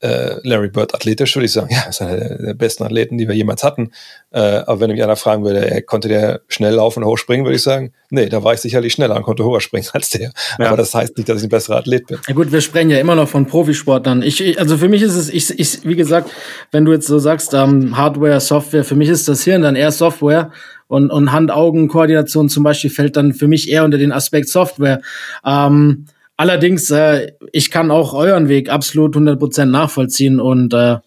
[0.00, 3.34] äh, Larry Bird athletisch, würde ich sagen, ja, ist einer der besten Athleten, die wir
[3.34, 3.90] jemals hatten.
[4.30, 7.56] Äh, aber wenn mich einer fragen würde, er konnte der schnell laufen und hochspringen, würde
[7.56, 10.32] ich sagen, nee, da war ich sicherlich schneller und konnte höher springen als der.
[10.58, 10.66] Ja.
[10.66, 12.18] Aber das heißt nicht, dass ich ein besserer Athlet bin.
[12.28, 14.22] Ja gut, wir sprechen ja immer noch von Profisportlern.
[14.22, 16.30] Ich, ich also für mich ist es, ich, ich, wie gesagt,
[16.70, 19.92] wenn du jetzt so sagst, ähm, Hardware, Software, für mich ist das Hirn dann eher
[19.92, 20.52] Software
[20.86, 25.00] und, und Hand-Augen-Koordination zum Beispiel fällt dann für mich eher unter den Aspekt Software.
[25.44, 26.06] Ähm,
[26.38, 30.98] Allerdings, äh, ich kann auch euren Weg absolut 100% nachvollziehen und äh,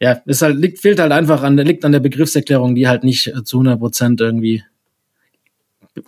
[0.00, 3.32] ja, es halt, liegt, fehlt halt einfach an, liegt an der Begriffserklärung, die halt nicht
[3.44, 4.64] zu 100% irgendwie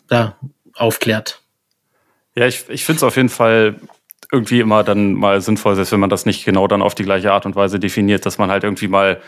[0.09, 0.37] da
[0.75, 1.41] aufklärt.
[2.35, 3.77] Ja, ich, ich finde es auf jeden Fall
[4.33, 7.33] irgendwie immer dann mal sinnvoll, selbst wenn man das nicht genau dann auf die gleiche
[7.33, 9.21] Art und Weise definiert, dass man halt irgendwie mal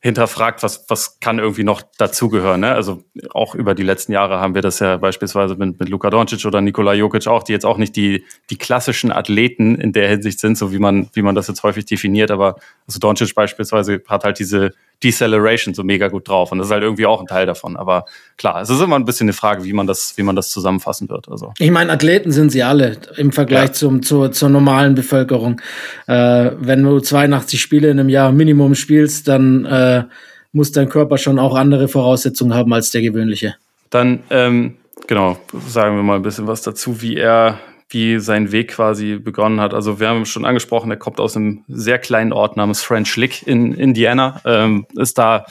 [0.00, 2.60] hinterfragt, was, was kann irgendwie noch dazugehören.
[2.60, 2.72] Ne?
[2.72, 6.44] Also auch über die letzten Jahre haben wir das ja beispielsweise mit, mit Luka Doncic
[6.44, 10.38] oder Nikola Jokic auch, die jetzt auch nicht die, die klassischen Athleten in der Hinsicht
[10.38, 12.30] sind, so wie man, wie man das jetzt häufig definiert.
[12.30, 14.72] Aber also Doncic beispielsweise hat halt diese
[15.02, 16.50] Deceleration so mega gut drauf.
[16.50, 17.76] Und das ist halt irgendwie auch ein Teil davon.
[17.76, 18.04] Aber
[18.36, 21.08] klar, es ist immer ein bisschen eine Frage, wie man das, wie man das zusammenfassen
[21.08, 21.28] wird.
[21.28, 21.52] Also.
[21.58, 23.72] Ich meine, Athleten sind sie alle im Vergleich ja.
[23.72, 25.60] zum, zur, zur normalen Bevölkerung.
[26.06, 30.04] Äh, wenn du 82 Spiele in einem Jahr Minimum spielst, dann äh,
[30.52, 33.54] muss dein Körper schon auch andere Voraussetzungen haben als der gewöhnliche.
[33.90, 34.76] Dann, ähm,
[35.06, 35.38] genau,
[35.68, 37.60] sagen wir mal ein bisschen was dazu, wie er
[37.90, 39.72] wie sein Weg quasi begonnen hat.
[39.72, 43.46] Also wir haben schon angesprochen, er kommt aus einem sehr kleinen Ort namens French Lick
[43.46, 45.46] in Indiana, ähm, ist da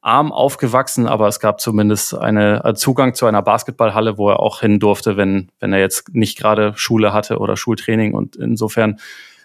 [0.00, 4.60] arm aufgewachsen, aber es gab zumindest eine äh, Zugang zu einer Basketballhalle, wo er auch
[4.60, 9.00] hin durfte, wenn, wenn er jetzt nicht gerade Schule hatte oder Schultraining und insofern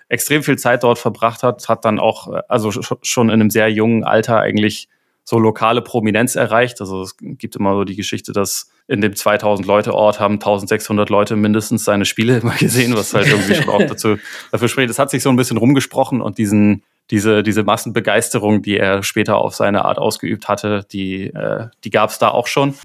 [0.10, 4.04] extrem viel Zeit dort verbracht hat, hat dann auch, also schon in einem sehr jungen
[4.04, 4.88] Alter eigentlich
[5.24, 6.82] so lokale Prominenz erreicht.
[6.82, 11.10] Also es gibt immer so die Geschichte, dass in dem 2000 Leute Ort haben 1600
[11.10, 14.18] Leute mindestens seine Spiele immer gesehen, was halt irgendwie schon auch dazu
[14.52, 14.90] dafür spricht.
[14.90, 19.38] Es hat sich so ein bisschen rumgesprochen und diesen diese diese Massenbegeisterung, die er später
[19.38, 22.76] auf seine Art ausgeübt hatte, die äh, die gab es da auch schon.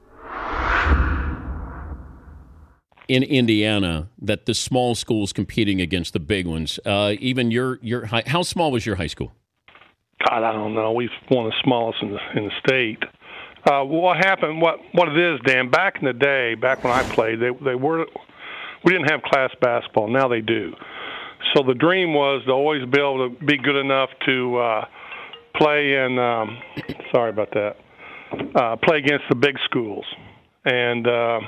[3.08, 6.78] in Indiana that the small schools competing against the big ones.
[6.84, 9.32] Uh, even your your high, how small was your high school?
[10.28, 10.92] God, I don't know.
[10.92, 13.02] We've one of the smallest in the in the state.
[13.68, 14.62] Uh, what happened?
[14.62, 15.70] What what it is, Dan?
[15.70, 18.06] Back in the day, back when I played, they they were
[18.84, 20.08] we didn't have class basketball.
[20.08, 20.72] Now they do.
[21.54, 24.84] So the dream was to always be able to be good enough to uh,
[25.56, 26.18] play in.
[26.18, 26.58] Um,
[27.12, 27.76] sorry about that.
[28.54, 30.04] Uh, play against the big schools,
[30.64, 31.40] and uh,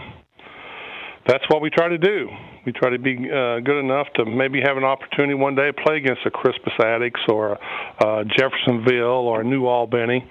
[1.27, 2.29] that's what we try to do.
[2.67, 5.73] We try to be uh, good enough to maybe have an opportunity one day to
[5.73, 7.59] play against a Crispus Attucks or
[8.05, 10.29] uh, Jeffersonville or New Albany.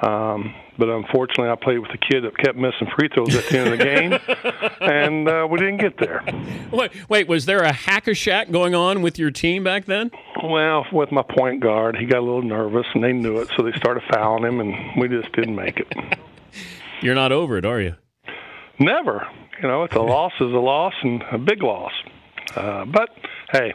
[0.00, 3.58] Um, but unfortunately, I played with a kid that kept missing free throws at the
[3.58, 4.12] end of the game,
[4.80, 6.22] and uh, we didn't get there.
[6.72, 10.10] Wait, wait, was there a hack a shack going on with your team back then?
[10.42, 13.62] Well, with my point guard, he got a little nervous, and they knew it, so
[13.62, 15.92] they started fouling him, and we just didn't make it.
[17.02, 17.94] You're not over it, are you?
[18.78, 19.26] Never.
[19.62, 21.92] You know, it's a loss is a loss and a big loss.
[22.54, 23.10] Uh, but
[23.52, 23.72] hey,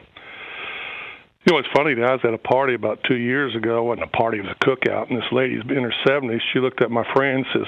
[1.45, 1.91] you know what's funny?
[2.01, 3.79] I was at a party about two years ago.
[3.79, 5.09] It wasn't a party; it was a cookout.
[5.09, 6.41] And this lady's in her seventies.
[6.53, 7.67] She looked at my friend and says,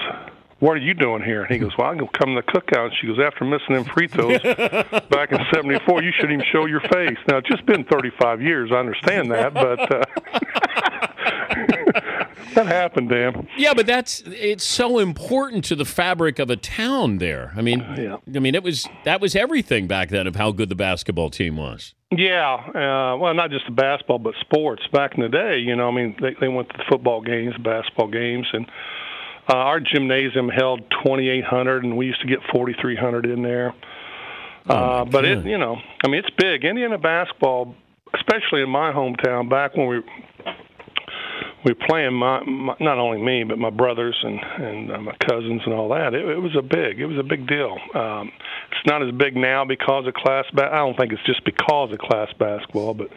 [0.60, 2.86] "What are you doing here?" And he goes, "Well, I'm gonna come to the cookout."
[2.86, 4.40] And she goes, "After missing them free throws
[5.10, 8.72] back in '74, you shouldn't even show your face." Now it's just been 35 years.
[8.72, 9.92] I understand that, but.
[9.92, 11.78] Uh,
[12.56, 13.48] that happened, Dan.
[13.58, 17.54] Yeah, but that's it's so important to the fabric of a town there.
[17.56, 18.18] I mean, yeah.
[18.36, 21.58] I mean, it was that was everything back then of how good the basketball team
[21.58, 21.94] was.
[22.12, 24.84] Yeah, uh, well, not just the basketball, but sports.
[24.92, 27.56] Back in the day, you know, I mean, they, they went to the football games,
[27.58, 28.68] basketball games, and
[29.50, 33.74] uh, our gymnasium held 2,800, and we used to get 4,300 in there.
[34.70, 36.64] Oh uh, but it, you know, I mean, it's big.
[36.64, 37.76] Indiana basketball,
[38.14, 40.02] especially in my hometown, back when we
[41.64, 45.16] we were playing my, my not only me but my brothers and and uh, my
[45.28, 46.14] cousins and all that.
[46.14, 47.78] It, it was a big it was a big deal.
[47.96, 48.32] Um,
[48.72, 50.46] it's not as big now because of class.
[50.54, 53.10] Ba- I don't think it's just because of class basketball, but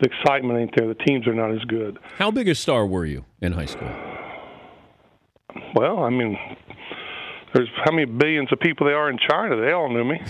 [0.00, 0.88] the excitement ain't there.
[0.88, 1.98] The teams are not as good.
[2.18, 3.90] How big a star were you in high school?
[5.74, 6.38] Well, I mean,
[7.54, 9.60] there's how many billions of people there are in China.
[9.60, 10.20] They all knew me.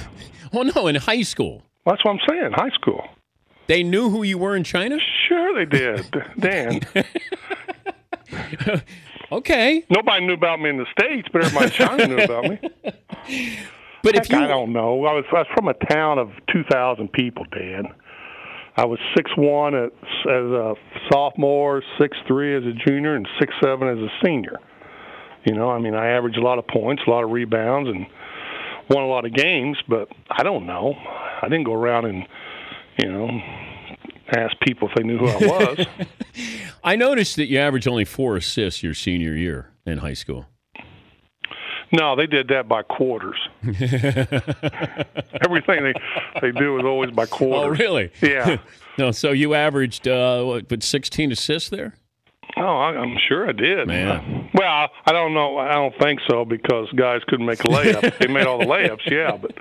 [0.52, 1.62] well, no, in high school.
[1.84, 2.52] Well, that's what I'm saying.
[2.52, 3.02] High school.
[3.70, 4.98] They knew who you were in China?
[5.28, 6.12] Sure, they did.
[6.40, 6.80] Dan.
[9.30, 9.84] okay.
[9.88, 12.58] Nobody knew about me in the States, but everybody in China knew about me.
[14.02, 14.38] But Heck, if you.
[14.38, 15.04] I don't know.
[15.04, 17.84] I was, I was from a town of 2,000 people, Dan.
[18.76, 19.90] I was six one as
[20.26, 20.74] a
[21.12, 24.56] sophomore, six three as a junior, and six seven as a senior.
[25.44, 28.06] You know, I mean, I averaged a lot of points, a lot of rebounds, and
[28.88, 29.76] won a lot of games.
[29.86, 30.94] But I don't know.
[31.42, 32.26] I didn't go around and
[33.02, 33.28] you know,
[34.36, 35.86] ask people if they knew who I was.
[36.84, 40.46] I noticed that you averaged only four assists your senior year in high school.
[41.92, 43.36] No, they did that by quarters.
[45.44, 45.92] Everything they
[46.40, 47.78] they do is always by quarters.
[47.80, 48.12] Oh, really?
[48.22, 48.58] Yeah.
[48.98, 51.96] no, so you averaged uh, what, but 16 assists there?
[52.56, 53.88] Oh, I, I'm sure I did.
[53.88, 54.50] Man.
[54.54, 55.58] Well, I don't know.
[55.58, 58.18] I don't think so because guys couldn't make a layup.
[58.18, 59.52] they made all the layups, yeah, but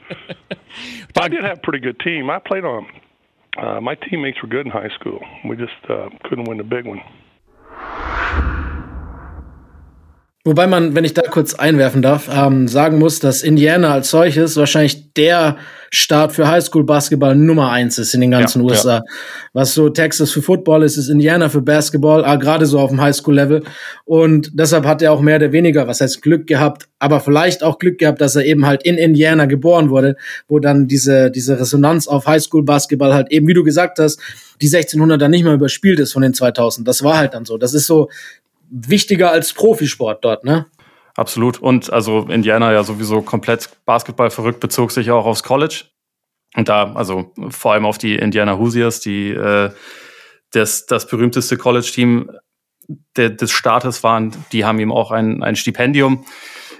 [1.17, 2.29] I did have a pretty good team.
[2.29, 2.87] I played on.
[3.57, 5.19] Uh, my teammates were good in high school.
[5.45, 7.01] We just uh, couldn't win the big one.
[10.49, 14.57] Wobei man, wenn ich da kurz einwerfen darf, ähm, sagen muss, dass Indiana als solches
[14.57, 15.57] wahrscheinlich der
[15.91, 18.95] Start für Highschool-Basketball Nummer eins ist in den ganzen Ja, USA.
[18.95, 19.01] ja.
[19.53, 22.99] Was so Texas für Football ist, ist Indiana für Basketball, ah, gerade so auf dem
[22.99, 23.61] Highschool-Level.
[24.05, 27.77] Und deshalb hat er auch mehr oder weniger, was heißt Glück gehabt, aber vielleicht auch
[27.77, 30.15] Glück gehabt, dass er eben halt in Indiana geboren wurde,
[30.47, 34.19] wo dann diese, diese Resonanz auf Highschool-Basketball halt eben, wie du gesagt hast,
[34.61, 36.87] die 1600 dann nicht mehr überspielt ist von den 2000.
[36.87, 37.59] Das war halt dann so.
[37.59, 38.09] Das ist so
[38.69, 40.65] wichtiger als Profisport dort, ne?
[41.15, 41.59] Absolut.
[41.59, 45.85] Und also Indiana ja sowieso komplett Basketball verrückt, bezog sich auch aufs College.
[46.55, 49.71] Und da, also vor allem auf die Indiana Hoosiers, die äh,
[50.51, 52.31] das, das berühmteste College-Team
[53.17, 56.25] de, des Staates waren, die haben ihm auch ein, ein Stipendium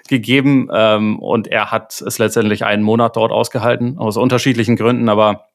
[0.07, 0.69] gegeben.
[0.73, 5.48] Ähm, und er hat es letztendlich einen Monat dort ausgehalten, aus unterschiedlichen Gründen, aber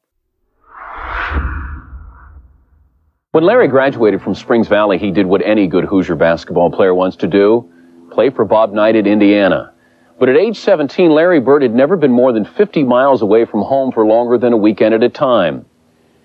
[3.35, 7.17] When Larry graduated from Springs Valley, he did what any good Hoosier basketball player wants
[7.17, 7.69] to do
[8.09, 9.73] play for Bob Knight at Indiana.
[10.17, 13.63] But at age 17, Larry Bird had never been more than 50 miles away from
[13.63, 15.65] home for longer than a weekend at a time.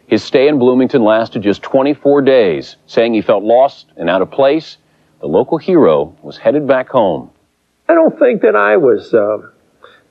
[0.06, 2.76] His stay in Bloomington lasted just 24 days.
[2.86, 4.76] Saying he felt lost and out of place,
[5.18, 7.32] the local hero was headed back home.
[7.88, 9.38] I don't think that I was uh,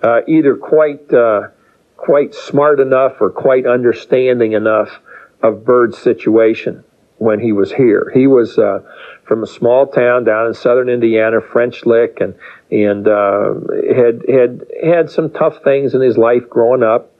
[0.03, 1.47] uh, either quite uh,
[1.95, 4.99] quite smart enough or quite understanding enough
[5.41, 6.83] of Bird's situation
[7.19, 8.11] when he was here.
[8.13, 8.81] He was uh,
[9.25, 12.33] from a small town down in southern Indiana, French Lick, and
[12.71, 13.53] and uh,
[13.95, 17.11] had had had some tough things in his life growing up,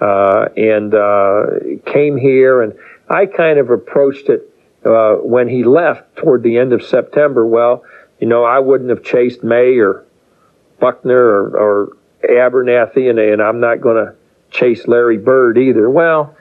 [0.00, 1.46] uh, and uh,
[1.86, 2.62] came here.
[2.62, 2.74] And
[3.08, 4.52] I kind of approached it
[4.84, 7.46] uh, when he left toward the end of September.
[7.46, 7.84] Well,
[8.20, 10.04] you know, I wouldn't have chased May or
[10.80, 14.14] Buckner or, or Abernathy, and, and I'm not going to
[14.50, 15.88] chase Larry Bird either.
[15.88, 16.36] Well,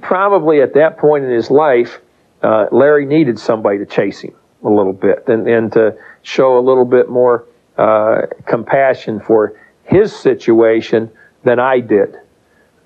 [0.00, 1.98] probably at that point in his life,
[2.42, 6.60] uh, Larry needed somebody to chase him a little bit and, and to show a
[6.60, 7.46] little bit more
[7.78, 11.10] uh, compassion for his situation
[11.44, 12.16] than I did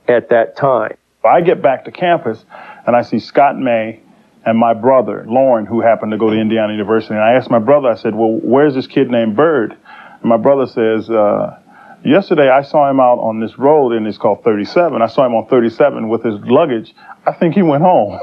[0.08, 0.96] at that time.
[1.24, 2.44] I get back to campus
[2.86, 4.00] and I see Scott May
[4.44, 7.14] and my brother, Lauren, who happened to go to Indiana University.
[7.14, 9.76] And I asked my brother, I said, Well, where's this kid named Bird?
[10.20, 11.58] And my brother says, uh,
[12.04, 15.02] Yesterday I saw him out on this road and it's called 37.
[15.02, 16.94] I saw him on 37 with his luggage.
[17.26, 18.18] I think he went home.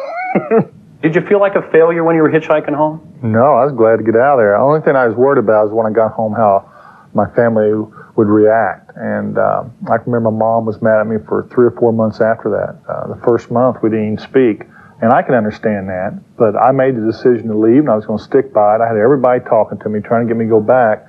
[1.01, 3.19] Did you feel like a failure when you were hitchhiking home?
[3.21, 4.57] No, I was glad to get out of there.
[4.57, 6.71] The only thing I was worried about is when I got home how
[7.13, 7.69] my family
[8.15, 8.91] would react.
[8.95, 11.93] And um, I can remember my mom was mad at me for three or four
[11.93, 12.81] months after that.
[12.89, 14.65] Uh, the first month we didn't even speak.
[14.99, 16.17] And I can understand that.
[16.35, 18.81] But I made the decision to leave and I was going to stick by it.
[18.81, 21.05] I had everybody talking to me, trying to get me to go back.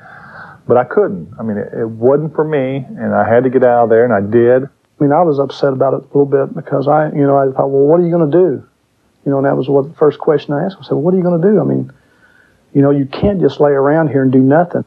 [0.67, 1.33] But I couldn't.
[1.41, 2.85] I mean, it, it wasn't for me.
[2.85, 4.65] And I had to get out of there and I did.
[4.65, 7.51] I mean, I was upset about it a little bit because I, you know, I
[7.57, 8.68] thought, well, what are you going to do?
[9.29, 10.79] You know, and that was what the first question I asked.
[10.81, 11.61] I said, well, what are you going to do?
[11.61, 11.93] I mean,
[12.73, 14.87] you know, you can't just lay around here and do nothing.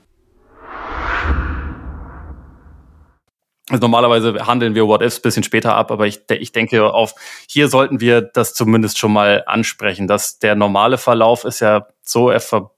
[3.69, 7.13] Also normalerweise handeln wir What Ifs ein bisschen später ab, aber ich, ich denke, auf
[7.47, 12.31] hier sollten wir das zumindest schon mal ansprechen, dass der normale Verlauf ist ja so,
[12.31, 12.71] er, ver,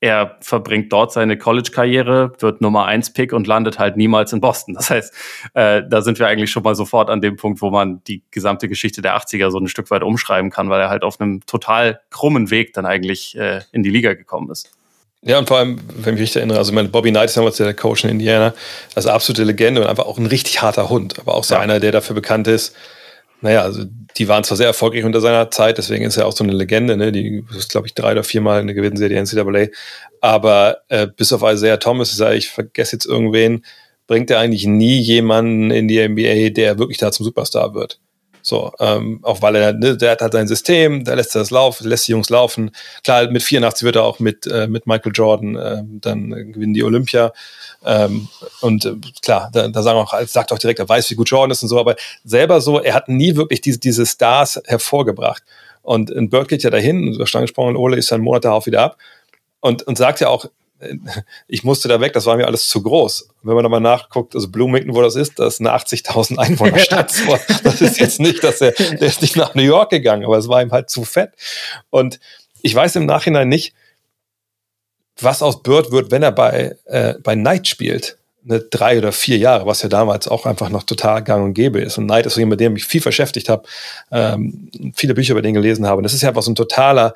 [0.00, 4.74] er verbringt dort seine College-Karriere, wird Nummer 1 Pick und landet halt niemals in Boston.
[4.74, 5.14] Das heißt,
[5.54, 8.68] äh, da sind wir eigentlich schon mal sofort an dem Punkt, wo man die gesamte
[8.68, 12.00] Geschichte der 80er so ein Stück weit umschreiben kann, weil er halt auf einem total
[12.08, 14.70] krummen Weg dann eigentlich äh, in die Liga gekommen ist.
[15.22, 17.58] Ja, und vor allem, wenn ich mich richtig erinnere, also meine Bobby Knight ist damals
[17.58, 18.54] der Coach in Indiana,
[18.94, 21.60] das ist absolute Legende und einfach auch ein richtig harter Hund, aber auch so ja.
[21.60, 22.74] einer, der dafür bekannt ist.
[23.42, 23.84] Naja, also
[24.16, 26.96] die waren zwar sehr erfolgreich unter seiner Zeit, deswegen ist er auch so eine Legende,
[26.96, 27.10] ne?
[27.10, 29.68] Die ist, glaube ich, drei oder viermal eine gewesen Serie NCAA.
[30.20, 33.64] Aber äh, bis auf Isaiah Thomas, ich, ich vergesse jetzt irgendwen,
[34.06, 37.98] bringt er eigentlich nie jemanden in die NBA, der wirklich da zum Superstar wird.
[38.42, 41.86] So, ähm, auch weil er, ne, der hat halt sein System, da lässt das laufen,
[41.86, 42.70] lässt die Jungs laufen.
[43.04, 46.84] Klar, mit 84 wird er auch mit, äh, mit Michael Jordan, äh, dann gewinnen die
[46.84, 47.32] Olympia.
[47.84, 48.28] Ähm,
[48.60, 51.50] und äh, klar, da, da sagen auch, sagt auch direkt, er weiß, wie gut Jordan
[51.50, 55.42] ist und so, aber selber so, er hat nie wirklich diese, diese Stars hervorgebracht.
[55.82, 58.82] Und in Bird geht ja dahin, du hast angesprochen, Ole ist dann Monate auf wieder
[58.82, 58.98] ab
[59.60, 60.46] und, und sagt ja auch,
[61.48, 63.28] ich musste da weg, das war mir alles zu groß.
[63.42, 67.12] Wenn man da mal nachguckt, also Bloomington, wo das ist, das ist eine 80.000 Einwohnerstadt.
[67.64, 70.48] das ist jetzt nicht, dass er, der ist nicht nach New York gegangen, aber es
[70.48, 71.32] war ihm halt zu fett.
[71.90, 72.20] Und
[72.62, 73.74] ich weiß im Nachhinein nicht,
[75.18, 78.16] was aus Bird wird, wenn er bei, äh, bei Knight spielt.
[78.42, 81.78] Ne, drei oder vier Jahre, was ja damals auch einfach noch total gang und gäbe
[81.78, 81.98] ist.
[81.98, 83.64] Und Knight ist so jemand, mit dem ich viel beschäftigt habe,
[84.10, 85.98] ähm, viele Bücher über den gelesen habe.
[85.98, 87.12] Und das ist ja einfach so ein totaler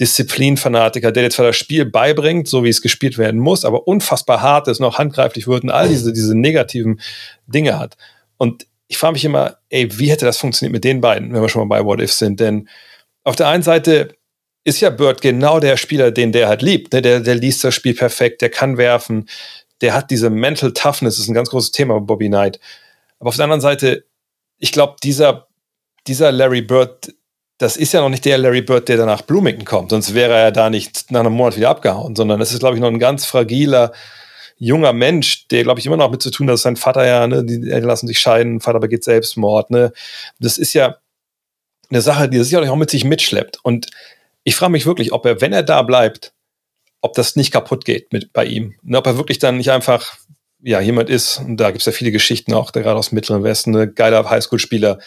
[0.00, 4.40] Disziplinfanatiker, der dir zwar das Spiel beibringt, so wie es gespielt werden muss, aber unfassbar
[4.40, 7.00] hart ist, noch handgreiflich wird und all diese, diese negativen
[7.46, 7.96] Dinge hat.
[8.38, 11.48] Und ich frage mich immer, ey, wie hätte das funktioniert mit den beiden, wenn wir
[11.48, 12.40] schon mal bei What If sind?
[12.40, 12.68] Denn
[13.24, 14.16] auf der einen Seite
[14.64, 16.92] ist ja Bird genau der Spieler, den der halt liebt.
[16.92, 17.02] Ne?
[17.02, 19.28] Der, der liest das Spiel perfekt, der kann werfen,
[19.80, 22.60] der hat diese Mental Toughness, das ist ein ganz großes Thema bei Bobby Knight.
[23.18, 24.04] Aber auf der anderen Seite,
[24.58, 25.48] ich glaube, dieser,
[26.06, 27.14] dieser Larry Bird,
[27.62, 30.50] das ist ja noch nicht der Larry Bird, der danach Bloomington kommt, sonst wäre er
[30.50, 33.24] da nicht nach einem Monat wieder abgehauen, sondern das ist, glaube ich, noch ein ganz
[33.24, 33.92] fragiler,
[34.58, 37.26] junger Mensch, der, glaube ich, immer noch mit zu tun hat, dass sein Vater ja,
[37.26, 39.92] ne, die Eltern lassen sich scheiden, Vater begeht Selbstmord, ne.
[40.40, 40.96] Das ist ja
[41.88, 43.58] eine Sache, die er sicherlich auch mit sich mitschleppt.
[43.62, 43.88] Und
[44.42, 46.32] ich frage mich wirklich, ob er, wenn er da bleibt,
[47.00, 48.74] ob das nicht kaputt geht mit bei ihm.
[48.84, 50.16] Und ob er wirklich dann nicht einfach
[50.62, 53.44] ja jemand ist, und da gibt es ja viele Geschichten auch, gerade aus dem Mittleren
[53.44, 54.98] Westen, ne, geiler Highschool-Spieler,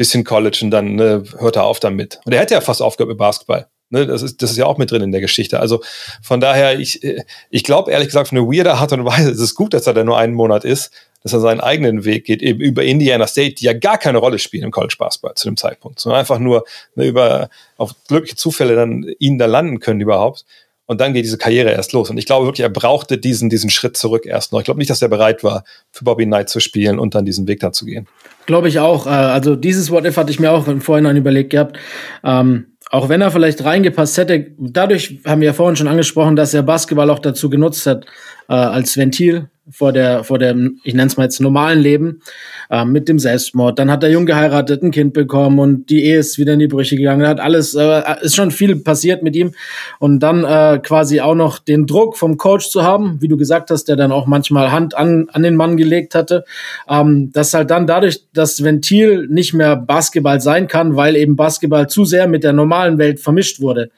[0.00, 2.20] bisschen College und dann ne, hört er auf damit.
[2.24, 3.66] Und er hätte ja fast aufgehört mit Basketball.
[3.90, 5.60] Ne, das, ist, das ist ja auch mit drin in der Geschichte.
[5.60, 5.82] Also
[6.22, 7.06] von daher, ich,
[7.50, 9.92] ich glaube ehrlich gesagt, von eine weirde Art und Weise ist es gut, dass er
[9.92, 10.90] da nur einen Monat ist,
[11.22, 14.38] dass er seinen eigenen Weg geht, eben über Indiana State, die ja gar keine Rolle
[14.38, 18.76] spielen im College Basketball zu dem Zeitpunkt, sondern einfach nur ne, über auf glückliche Zufälle
[18.76, 20.46] dann ihn da landen können überhaupt.
[20.90, 22.10] Und dann geht diese Karriere erst los.
[22.10, 24.58] Und ich glaube wirklich, er brauchte diesen, diesen Schritt zurück erst noch.
[24.58, 25.62] Ich glaube nicht, dass er bereit war,
[25.92, 28.08] für Bobby Knight zu spielen und dann diesen Weg da zu gehen.
[28.46, 29.06] Glaube ich auch.
[29.06, 31.78] Äh, also dieses What If hatte ich mir auch im Vorhinein überlegt gehabt.
[32.24, 36.54] Ähm, auch wenn er vielleicht reingepasst hätte, dadurch haben wir ja vorhin schon angesprochen, dass
[36.54, 38.06] er Basketball auch dazu genutzt hat,
[38.48, 42.22] äh, als Ventil vor der, vor dem, ich nenne es mal jetzt normalen Leben,
[42.70, 43.78] äh, mit dem Selbstmord.
[43.78, 46.68] Dann hat er jung geheiratet, ein Kind bekommen und die Ehe ist wieder in die
[46.68, 47.26] Brüche gegangen.
[47.26, 49.52] Hat alles, äh, ist schon viel passiert mit ihm.
[49.98, 53.70] Und dann äh, quasi auch noch den Druck vom Coach zu haben, wie du gesagt
[53.70, 56.44] hast, der dann auch manchmal Hand an, an den Mann gelegt hatte,
[56.88, 61.88] ähm, dass halt dann dadurch das Ventil nicht mehr Basketball sein kann, weil eben Basketball
[61.88, 63.90] zu sehr mit der normalen Welt vermischt wurde.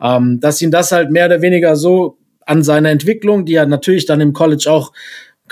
[0.00, 4.06] Ähm, dass ihn das halt mehr oder weniger so an seiner Entwicklung, die er natürlich
[4.06, 4.92] dann im College auch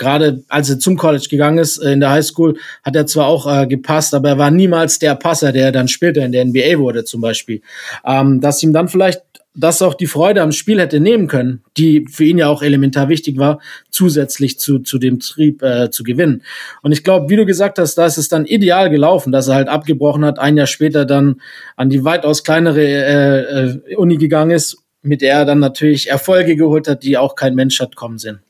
[0.01, 3.45] gerade als er zum College gegangen ist, äh, in der Highschool, hat er zwar auch
[3.45, 7.03] äh, gepasst, aber er war niemals der Passer, der dann später in der NBA wurde
[7.03, 7.61] zum Beispiel.
[8.03, 9.21] Ähm, dass ihm dann vielleicht
[9.53, 13.09] das auch die Freude am Spiel hätte nehmen können, die für ihn ja auch elementar
[13.09, 16.43] wichtig war, zusätzlich zu, zu dem Trieb äh, zu gewinnen.
[16.81, 19.55] Und ich glaube, wie du gesagt hast, da ist es dann ideal gelaufen, dass er
[19.55, 21.41] halt abgebrochen hat, ein Jahr später dann
[21.75, 26.55] an die weitaus kleinere äh, äh Uni gegangen ist mit der er dann natürlich Erfolge
[26.55, 28.41] geholt hat, die auch kein Mensch hat kommen sehen.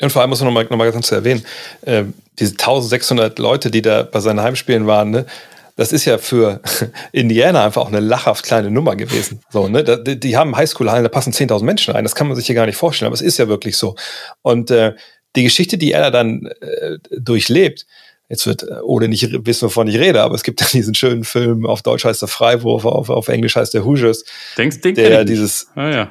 [0.00, 1.44] Und vor allem muss man nochmal noch mal ganz erwähnen,
[1.82, 2.04] äh,
[2.38, 5.26] diese 1600 Leute, die da bei seinen Heimspielen waren, ne,
[5.76, 6.60] das ist ja für
[7.12, 9.40] Indiana einfach auch eine lachhaft kleine Nummer gewesen.
[9.50, 9.84] So, ne?
[9.84, 12.04] Die, die haben Highschool-Hallen, da passen 10.000 Menschen rein.
[12.04, 13.94] Das kann man sich hier gar nicht vorstellen, aber es ist ja wirklich so.
[14.42, 14.94] Und äh,
[15.36, 17.86] die Geschichte, die er dann äh, durchlebt,
[18.28, 21.66] jetzt wird äh, Ole nicht wissen, wovon ich rede, aber es gibt diesen schönen Film,
[21.66, 24.24] auf Deutsch heißt der Freiwurf, auf, auf Englisch heißt der Hoosiers.
[24.56, 25.68] Denkst du, der dieses.
[25.74, 26.10] Ah, ja.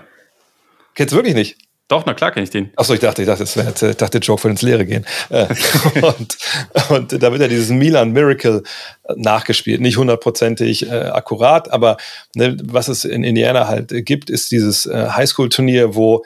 [0.93, 1.57] Kennst du wirklich nicht?
[1.87, 2.71] Doch, na klar kenne ich den.
[2.77, 5.05] Achso, ich dachte, ich dachte, das wäre ich dachte, der Joke würde ins Leere gehen.
[5.29, 5.45] Äh,
[6.01, 6.37] und,
[6.89, 8.63] und da wird ja dieses Milan Miracle
[9.15, 9.81] nachgespielt.
[9.81, 11.97] Nicht hundertprozentig äh, akkurat, aber
[12.33, 16.25] ne, was es in Indiana halt gibt, ist dieses äh, Highschool-Turnier, wo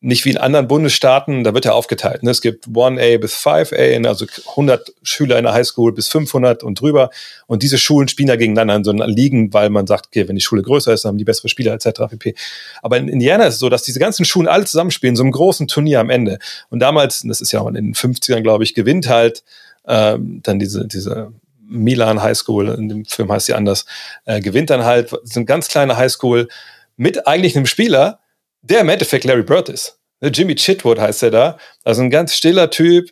[0.00, 2.22] nicht wie in anderen Bundesstaaten, da wird ja aufgeteilt.
[2.22, 2.30] Ne?
[2.30, 7.10] Es gibt 1A bis 5A, also 100 Schüler in der Highschool bis 500 und drüber.
[7.46, 10.36] Und diese Schulen spielen ja gegeneinander in so einer Ligen, weil man sagt, okay, wenn
[10.36, 12.02] die Schule größer ist, dann haben die bessere Spieler etc.
[12.10, 12.34] pp.
[12.82, 15.66] Aber in Indiana ist es so, dass diese ganzen Schulen alle zusammenspielen, so einem großen
[15.66, 16.38] Turnier am Ende.
[16.70, 19.44] Und damals, das ist ja auch in den 50ern, glaube ich, gewinnt halt
[19.88, 21.32] ähm, dann diese, diese
[21.68, 23.86] Milan High School, in dem Film heißt sie anders,
[24.24, 26.48] äh, gewinnt dann halt so eine ganz kleine High School
[26.96, 28.20] mit eigentlich einem Spieler,
[28.66, 29.98] der im Endeffekt Larry Bird ist.
[30.20, 31.58] Ne, Jimmy Chitwood heißt er da.
[31.84, 33.10] Also ein ganz stiller Typ,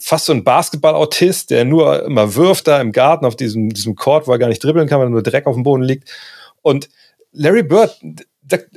[0.00, 4.26] fast so ein Basketball-Autist, der nur immer wirft da im Garten auf diesem, diesem Court,
[4.26, 6.10] wo er gar nicht dribbeln kann, weil nur Dreck auf dem Boden liegt.
[6.62, 6.88] Und
[7.32, 7.96] Larry Bird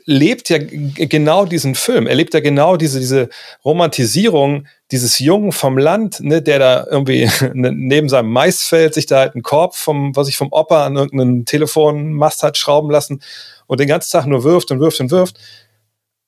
[0.05, 2.07] lebt ja genau diesen Film.
[2.07, 3.30] Er lebt ja genau diese, diese
[3.66, 9.20] Romantisierung dieses Jungen vom Land, ne, der da irgendwie ne, neben seinem Maisfeld sich da
[9.20, 13.22] halt einen Korb vom, was ich vom Opa an irgendeinen Telefonmast hat schrauben lassen
[13.66, 15.39] und den ganzen Tag nur wirft und wirft und wirft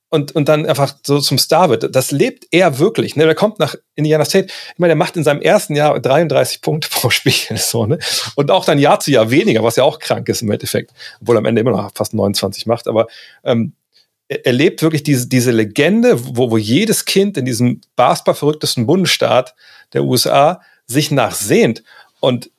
[0.10, 1.96] und, und dann einfach so zum Star wird.
[1.96, 3.16] Das lebt er wirklich.
[3.16, 3.26] Ne?
[3.26, 4.48] Der kommt nach Indiana State.
[4.48, 7.58] Ich meine, der macht in seinem ersten Jahr 33 Punkte pro Spiel.
[7.58, 8.00] So, ne?
[8.36, 10.92] Und auch dann Jahr zu Jahr weniger, was ja auch krank ist im Endeffekt.
[11.22, 12.88] Obwohl er am Ende immer noch fast 29 macht.
[12.88, 13.08] Aber
[13.44, 13.74] ähm,
[14.28, 19.56] er lebt wirklich diese, diese Legende, wo, wo jedes Kind in diesem basketballverrücktesten Bundesstaat
[19.94, 21.84] der USA sich nachsehnt.
[22.20, 22.50] Und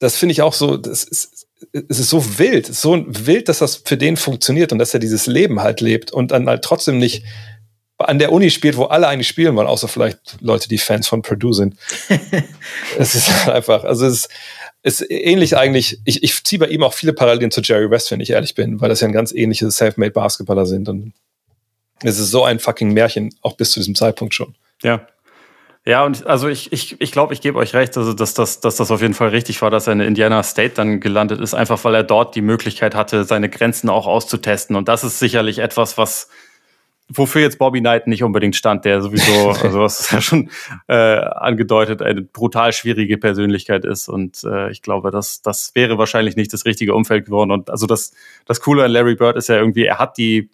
[0.00, 1.33] das finde ich auch so, das ist,
[1.72, 5.26] es ist so wild, so wild, dass das für den funktioniert und dass er dieses
[5.26, 7.24] Leben halt lebt und dann halt trotzdem nicht
[7.98, 11.22] an der Uni spielt, wo alle eigentlich spielen wollen, außer vielleicht Leute, die Fans von
[11.22, 11.76] Purdue sind.
[12.98, 14.26] es ist einfach, also es
[14.82, 18.10] ist, ist ähnlich eigentlich, ich, ich ziehe bei ihm auch viele Parallelen zu Jerry West,
[18.10, 21.12] wenn ich ehrlich bin, weil das ja ein ganz ähnliche Self-Made Basketballer sind und
[22.02, 24.54] es ist so ein fucking Märchen, auch bis zu diesem Zeitpunkt schon.
[24.82, 25.06] Ja.
[25.86, 28.76] Ja, und also ich, ich, ich glaube, ich gebe euch recht, also dass, dass, dass
[28.76, 31.84] das auf jeden Fall richtig war, dass er in Indiana State dann gelandet ist, einfach
[31.84, 34.76] weil er dort die Möglichkeit hatte, seine Grenzen auch auszutesten.
[34.76, 36.30] Und das ist sicherlich etwas, was
[37.08, 40.50] wofür jetzt Bobby Knight nicht unbedingt stand, der sowieso, also was ist ja schon
[40.88, 44.08] äh, angedeutet, eine brutal schwierige Persönlichkeit ist.
[44.08, 47.50] Und äh, ich glaube, das, das wäre wahrscheinlich nicht das richtige Umfeld geworden.
[47.50, 48.12] Und also das,
[48.46, 50.48] das Coole an Larry Bird ist ja irgendwie, er hat die,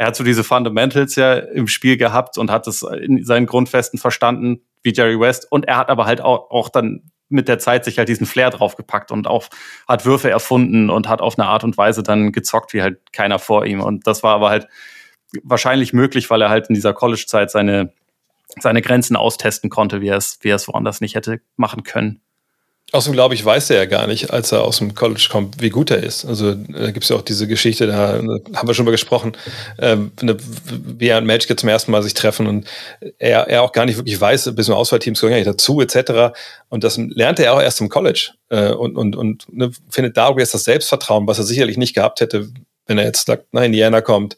[0.00, 3.98] er hat so diese Fundamentals ja im Spiel gehabt und hat es in seinen Grundfesten
[3.98, 5.46] verstanden, wie Jerry West.
[5.52, 8.48] Und er hat aber halt auch, auch dann mit der Zeit sich halt diesen Flair
[8.48, 9.48] draufgepackt und auch
[9.86, 13.38] hat Würfe erfunden und hat auf eine Art und Weise dann gezockt wie halt keiner
[13.38, 13.82] vor ihm.
[13.82, 14.68] Und das war aber halt
[15.42, 17.92] wahrscheinlich möglich, weil er halt in dieser College-Zeit seine,
[18.58, 22.22] seine Grenzen austesten konnte, wie er es, wie er es woanders nicht hätte machen können.
[22.92, 25.70] Außerdem glaube ich, weiß er ja gar nicht, als er aus dem College kommt, wie
[25.70, 26.24] gut er ist.
[26.24, 28.20] Also da gibt es ja auch diese Geschichte, da
[28.54, 29.36] haben wir schon mal gesprochen,
[29.78, 32.66] ähm, wie er und Magic zum ersten Mal sich treffen und
[33.18, 36.36] er, er auch gar nicht wirklich weiß, bis zum Auswahlteams gehören ja nicht dazu, etc.
[36.68, 40.34] Und das lernte er auch erst im College äh, und, und, und ne, findet da
[40.36, 42.48] jetzt das Selbstvertrauen, was er sicherlich nicht gehabt hätte,
[42.86, 44.36] wenn er jetzt nach Indiana kommt,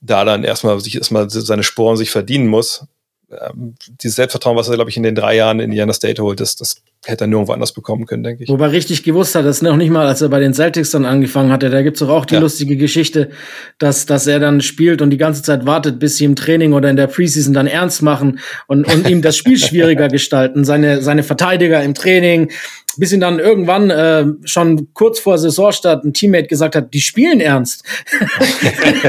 [0.00, 2.84] da dann erstmal sich erstmal seine Sporen sich verdienen muss.
[3.28, 6.38] Ähm, dieses Selbstvertrauen, was er, glaube ich, in den drei Jahren in Indiana State holt,
[6.38, 8.48] das, das hätte er nirgendwo anders bekommen können, denke ich.
[8.48, 11.50] Wobei richtig gewusst hat, das noch nicht mal, als er bei den Celtics dann angefangen
[11.50, 11.68] hatte.
[11.68, 12.40] Da gibt's doch auch die ja.
[12.40, 13.30] lustige Geschichte,
[13.78, 16.88] dass, dass er dann spielt und die ganze Zeit wartet, bis sie im Training oder
[16.88, 20.64] in der Preseason dann ernst machen und, und ihm das Spiel schwieriger gestalten.
[20.64, 22.52] Seine, seine Verteidiger im Training,
[22.98, 27.40] bis ihn dann irgendwann äh, schon kurz vor Saisonstart ein Teammate gesagt hat, die spielen
[27.40, 27.84] ernst.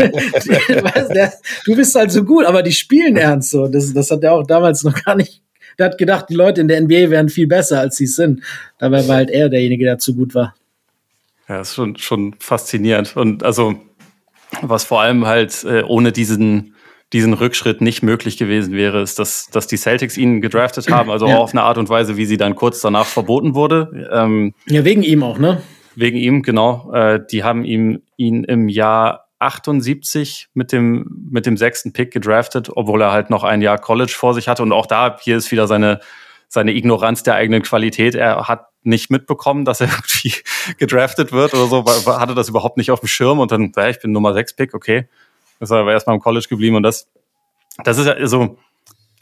[0.01, 1.33] weißt, der,
[1.65, 3.51] du bist halt so gut, aber die spielen ernst.
[3.51, 5.41] So, das, das hat er auch damals noch gar nicht
[5.77, 8.41] der hat gedacht, die Leute in der NBA wären viel besser, als sie sind.
[8.79, 10.55] Dabei war halt er derjenige, der zu gut war.
[11.47, 13.15] Ja, ist schon, schon faszinierend.
[13.15, 13.75] Und also,
[14.61, 16.73] was vor allem halt äh, ohne diesen,
[17.14, 21.28] diesen Rückschritt nicht möglich gewesen wäre, ist, dass, dass die Celtics ihn gedraftet haben, also
[21.28, 21.38] ja.
[21.38, 24.10] auch auf eine Art und Weise, wie sie dann kurz danach verboten wurde.
[24.12, 25.62] Ähm, ja, wegen ihm auch, ne?
[25.95, 26.91] Wegen ihm, genau.
[26.93, 32.70] Äh, die haben ihm ihn im Jahr 78 mit dem, mit dem sechsten Pick gedraftet,
[32.76, 34.64] obwohl er halt noch ein Jahr College vor sich hatte.
[34.64, 35.99] Und auch da, hier ist wieder seine,
[36.47, 38.16] seine Ignoranz der eigenen Qualität.
[38.16, 40.34] Er hat nicht mitbekommen, dass er irgendwie
[40.78, 41.86] gedraftet wird oder so,
[42.20, 44.74] hatte das überhaupt nicht auf dem Schirm und dann, ja, ich bin Nummer 6 Pick,
[44.74, 45.08] okay.
[45.60, 47.10] Ist aber erstmal im College geblieben und das,
[47.84, 48.58] das ist ja so,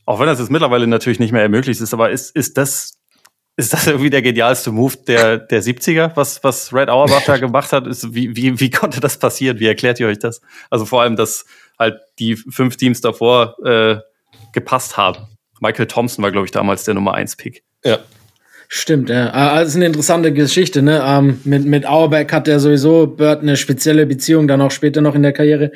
[0.05, 2.93] auch wenn das jetzt mittlerweile natürlich nicht mehr ermöglicht ist, aber ist, ist das
[3.57, 7.71] ist das irgendwie der genialste Move der, der 70er, was, was Red Auerbach da gemacht
[7.71, 7.87] hat?
[7.87, 9.59] Ist, wie, wie, wie konnte das passieren?
[9.59, 10.41] Wie erklärt ihr euch das?
[10.69, 11.45] Also vor allem, dass
[11.79, 13.99] halt die fünf Teams davor äh,
[14.51, 15.27] gepasst haben.
[15.61, 17.63] Michael Thompson war, glaube ich, damals der Nummer 1 Pick.
[17.83, 17.99] Ja.
[18.67, 19.31] Stimmt, ja.
[19.33, 21.01] Ah, das ist eine interessante Geschichte, ne?
[21.05, 25.15] Ähm, mit, mit Auerbach hat er sowieso Bird eine spezielle Beziehung, dann auch später noch
[25.15, 25.71] in der Karriere.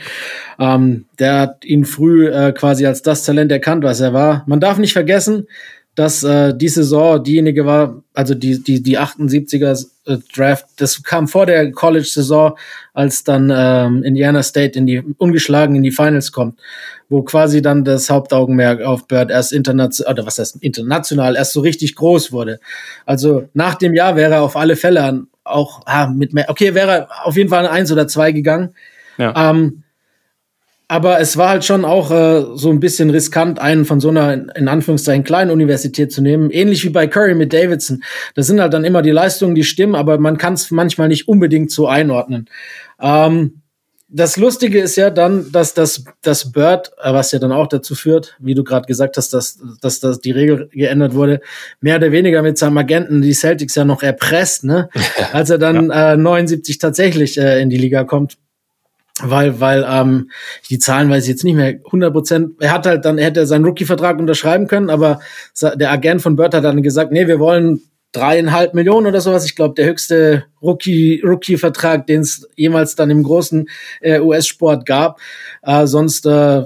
[0.59, 4.43] Ähm, der hat ihn früh äh, quasi als das Talent erkannt, was er war.
[4.47, 5.47] Man darf nicht vergessen,
[5.95, 11.27] dass äh, die Saison diejenige war, also die, die, die 78er äh, Draft, das kam
[11.27, 12.57] vor der College-Saison,
[12.93, 16.57] als dann ähm, Indiana State in die ungeschlagen in die Finals kommt,
[17.09, 21.61] wo quasi dann das Hauptaugenmerk auf Bird erst international, oder was heißt international, erst so
[21.61, 22.59] richtig groß wurde.
[23.05, 26.91] Also nach dem Jahr wäre er auf alle Fälle auch ah, mit mehr, okay, wäre
[26.91, 28.75] er auf jeden Fall ein Eins oder zwei gegangen.
[29.17, 29.49] Ja.
[29.49, 29.83] Ähm,
[30.91, 34.55] aber es war halt schon auch äh, so ein bisschen riskant, einen von so einer,
[34.55, 36.49] in Anführungszeichen, kleinen Universität zu nehmen.
[36.49, 38.03] Ähnlich wie bei Curry mit Davidson.
[38.33, 41.27] Das sind halt dann immer die Leistungen, die stimmen, aber man kann es manchmal nicht
[41.27, 42.49] unbedingt so einordnen.
[42.99, 43.61] Ähm,
[44.11, 47.93] das Lustige ist ja dann, dass das, das Bird, äh, was ja dann auch dazu
[47.93, 51.41] führt, wie du gerade gesagt hast, dass, dass, dass die Regel geändert wurde,
[51.79, 54.89] mehr oder weniger mit seinem Agenten die Celtics ja noch erpresst, ne?
[55.31, 56.13] Als er dann ja.
[56.13, 58.37] äh, 79 tatsächlich äh, in die Liga kommt
[59.21, 60.29] weil weil ähm,
[60.69, 62.51] die Zahlen weiß ich jetzt nicht mehr 100 Prozent.
[62.61, 65.19] Er hat halt dann er hätte seinen Rookie-Vertrag unterschreiben können, aber
[65.61, 67.81] der Agent von Bird hat dann gesagt, nee, wir wollen
[68.11, 69.45] dreieinhalb Millionen oder sowas.
[69.45, 71.57] Ich glaube, der höchste Rookie Rookie
[72.07, 73.69] den es jemals dann im großen
[74.01, 75.19] äh, US-Sport gab.
[75.61, 76.63] Äh, sonst äh,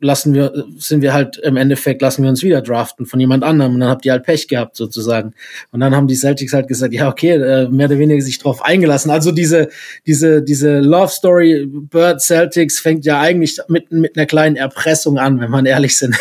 [0.00, 3.74] lassen wir, sind wir halt im Endeffekt, lassen wir uns wieder draften von jemand anderem
[3.74, 5.34] und dann habt ihr halt Pech gehabt sozusagen.
[5.70, 8.64] Und dann haben die Celtics halt gesagt, ja, okay, äh, mehr oder weniger sich drauf
[8.64, 9.10] eingelassen.
[9.10, 9.68] Also diese,
[10.06, 15.38] diese, diese Love Story Bird Celtics fängt ja eigentlich mit, mit einer kleinen Erpressung an,
[15.40, 16.16] wenn man ehrlich sind.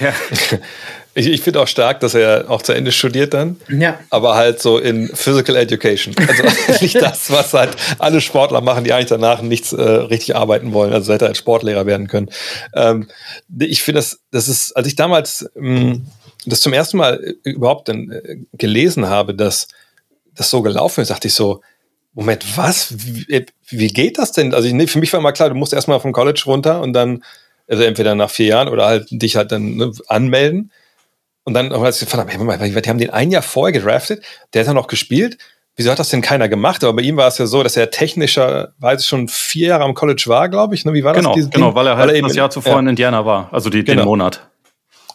[0.00, 0.14] Ja.
[1.14, 3.56] Ich, ich finde auch stark, dass er auch zu Ende studiert dann.
[3.68, 3.98] Ja.
[4.10, 6.14] Aber halt so in Physical Education.
[6.16, 6.42] Also
[6.80, 10.92] nicht das, was halt alle Sportler machen, die eigentlich danach nichts äh, richtig arbeiten wollen.
[10.92, 12.30] Also hätte er als Sportlehrer werden können.
[12.74, 13.08] Ähm,
[13.58, 15.98] ich finde das, das ist, als ich damals mh,
[16.46, 19.68] das zum ersten Mal überhaupt dann äh, gelesen habe, dass
[20.34, 21.60] das so gelaufen ist, dachte ich so,
[22.12, 22.94] Moment, was?
[22.96, 24.52] Wie, wie geht das denn?
[24.52, 27.22] Also ich, für mich war immer klar, du musst erstmal vom College runter und dann,
[27.68, 30.72] also entweder nach vier Jahren oder halt dich halt dann ne, anmelden.
[31.50, 34.22] Und dann, verdammt, die haben den ein Jahr vorher gedraftet,
[34.54, 35.36] der hat dann noch gespielt.
[35.74, 36.84] Wieso hat das denn keiner gemacht?
[36.84, 40.22] Aber bei ihm war es ja so, dass er technischerweise schon vier Jahre am College
[40.26, 40.84] war, glaube ich.
[40.84, 40.92] Ne?
[40.92, 41.50] Wie war genau, das?
[41.50, 42.78] Genau, weil er halt weil er das Jahr zuvor ja.
[42.78, 44.02] in Indiana war, also die, genau.
[44.02, 44.48] den Monat.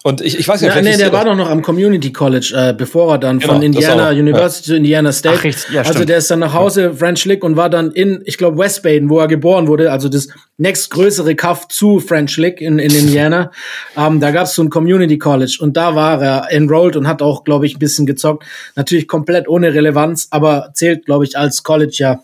[0.06, 2.74] Und ich, ich weiß nicht, ja, nee, der war doch noch am Community College, äh,
[2.78, 4.20] bevor er dann Genau, von Indiana auch, ja.
[4.20, 5.38] University zu Indiana State.
[5.40, 6.10] Ach, richtig, ja, also stimmt.
[6.10, 9.10] der ist dann nach Hause, French Lick, und war dann in, ich glaube, West Baden,
[9.10, 10.28] wo er geboren wurde, also das
[10.58, 13.50] nächstgrößere Kaff zu French Lick in, in Indiana.
[13.98, 17.24] ähm, da gab es so ein Community College und da war er enrolled und hat
[17.24, 18.46] auch, glaube ich, ein bisschen gezockt.
[18.76, 22.20] Natürlich komplett ohne Relevanz, aber zählt, glaube ich, als College ja.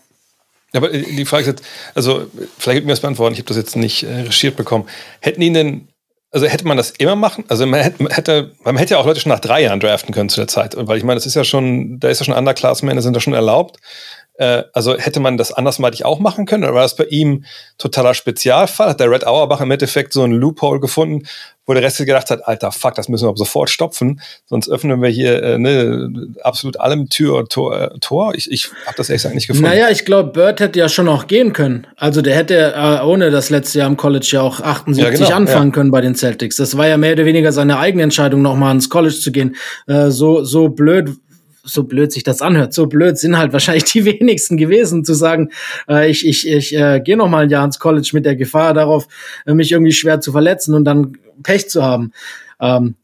[0.72, 1.64] Ja, aber die Frage ist jetzt,
[1.96, 2.26] also
[2.58, 4.84] vielleicht gibt mir das beantworten, ich habe das jetzt nicht äh, recherchiert bekommen.
[5.18, 5.88] Hätten ihn denn,
[6.32, 7.44] also hätte man das immer machen?
[7.48, 10.14] Also man hätte, man hätte, man hätte ja auch Leute schon nach drei Jahren draften
[10.14, 10.74] können zu der Zeit.
[10.76, 13.34] Weil ich meine, das ist ja schon, da ist ja schon Underclassmen, sind da schon
[13.34, 13.78] erlaubt.
[14.42, 16.64] Äh, also hätte man das andersmalig auch machen können?
[16.64, 17.44] Oder war das bei ihm
[17.78, 18.88] totaler Spezialfall?
[18.88, 21.28] Hat der Red Auerbach im Endeffekt so einen Loophole gefunden,
[21.64, 25.00] wo der Rest gedacht hat, alter Fuck, das müssen wir aber sofort stopfen, sonst öffnen
[25.00, 26.10] wir hier äh, ne,
[26.42, 27.80] absolut allem Tür und Tor.
[27.80, 28.34] Äh, Tor.
[28.34, 29.70] Ich, ich habe das ehrlich gesagt nicht gefunden.
[29.70, 31.86] Naja, ich glaube, Bird hätte ja schon auch gehen können.
[31.96, 35.36] Also der hätte äh, ohne das letzte Jahr im College ja auch 78 Ja, genau,
[35.36, 35.74] anfangen ja.
[35.74, 36.56] können bei den Celtics.
[36.56, 39.54] Das war ja mehr oder weniger seine eigene Entscheidung, nochmal ans College zu gehen.
[39.86, 41.10] Äh, so, so blöd
[41.64, 45.50] so blöd sich das anhört, so blöd sind halt wahrscheinlich die wenigsten gewesen, zu sagen,
[45.88, 48.74] äh, ich, ich, ich äh, gehe noch mal ein Jahr ins College mit der Gefahr
[48.74, 49.06] darauf,
[49.46, 52.12] äh, mich irgendwie schwer zu verletzen und dann Pech zu haben.
[52.60, 52.96] Ähm,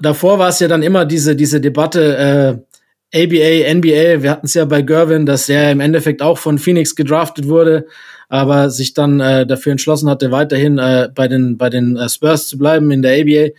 [0.00, 2.66] davor war es ja dann immer diese, diese Debatte, äh,
[3.14, 6.96] ABA, NBA, wir hatten es ja bei Gervin, dass er im Endeffekt auch von Phoenix
[6.96, 7.86] gedraftet wurde,
[8.28, 12.48] aber sich dann äh, dafür entschlossen hatte, weiterhin äh, bei den, bei den äh, Spurs
[12.48, 13.52] zu bleiben in der ABA.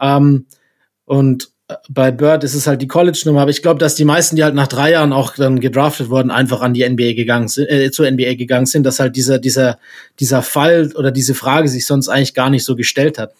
[0.00, 0.46] Ähm,
[1.04, 1.50] und
[1.88, 4.54] bei Bird ist es halt die College-Nummer, aber ich glaube, dass die meisten, die halt
[4.54, 8.10] nach drei Jahren auch dann gedraftet wurden, einfach an die NBA gegangen sind, äh, zur
[8.10, 9.78] NBA gegangen sind, dass halt dieser, dieser,
[10.18, 13.32] dieser Fall oder diese Frage sich sonst eigentlich gar nicht so gestellt hat.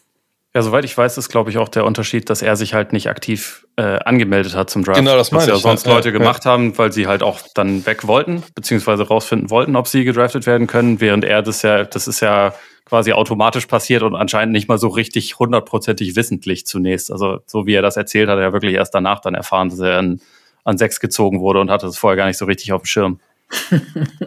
[0.53, 3.09] Ja, soweit ich weiß, ist, glaube ich, auch der Unterschied, dass er sich halt nicht
[3.09, 4.99] aktiv äh, angemeldet hat zum Draft.
[4.99, 6.19] Genau, das meine Was ja ich, sonst ja, Leute ja.
[6.19, 10.47] gemacht haben, weil sie halt auch dann weg wollten, beziehungsweise rausfinden wollten, ob sie gedraftet
[10.47, 12.53] werden können, während er das ja, das ist ja
[12.91, 17.13] quasi automatisch passiert und anscheinend nicht mal so richtig hundertprozentig wissentlich zunächst.
[17.13, 19.99] Also so wie er das erzählt, hat er wirklich erst danach dann erfahren, dass er
[19.99, 20.21] an,
[20.65, 23.21] an sechs gezogen wurde und hatte das vorher gar nicht so richtig auf dem Schirm.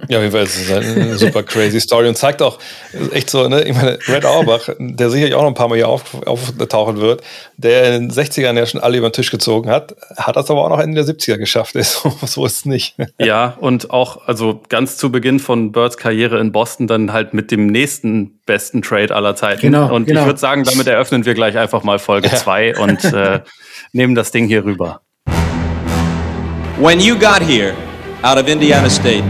[0.09, 2.59] Ja, auf jeden Fall ist es eine super crazy Story und zeigt auch
[3.11, 5.87] echt so, ne, ich meine, Red Auerbach, der sicherlich auch noch ein paar Mal hier
[5.87, 7.21] auf, auftauchen wird,
[7.57, 10.65] der in den 60ern ja schon alle über den Tisch gezogen hat, hat das aber
[10.65, 11.75] auch noch Ende der 70er geschafft.
[11.83, 12.95] So, so ist es nicht.
[13.19, 17.51] Ja, und auch, also ganz zu Beginn von Birds Karriere in Boston dann halt mit
[17.51, 19.61] dem nächsten besten Trade aller Zeiten.
[19.61, 20.21] Genau, und genau.
[20.21, 23.41] ich würde sagen, damit eröffnen wir gleich einfach mal Folge 2 und äh,
[23.91, 25.01] nehmen das Ding hier rüber.
[26.79, 27.73] When you got here
[28.23, 29.25] out of Indiana State,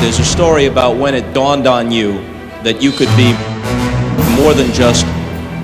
[0.00, 2.14] there's a story about when it dawned on you
[2.64, 3.34] that you could be
[4.40, 5.04] more than just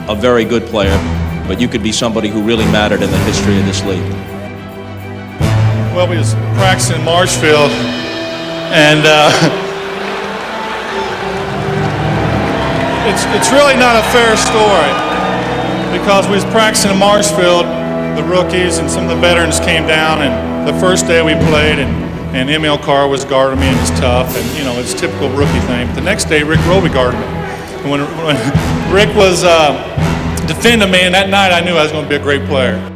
[0.06, 0.94] a very good player,
[1.48, 4.12] but you could be somebody who really mattered in the history of this league.
[5.96, 7.70] Well, we was practicing in Marshfield,
[8.68, 9.32] and uh,
[13.08, 14.92] it's it's really not a fair story
[15.96, 17.64] because we was practicing in Marshfield.
[18.14, 21.78] The rookies and some of the veterans came down, and the first day we played,
[21.78, 25.28] and and ML Carr was guarding me, and was tough, and you know it's typical
[25.30, 25.86] rookie thing.
[25.86, 28.36] But the next day, Rick Roby guarded me, and when, when
[28.92, 29.72] Rick was uh,
[30.46, 32.95] defending me, and that night I knew I was going to be a great player.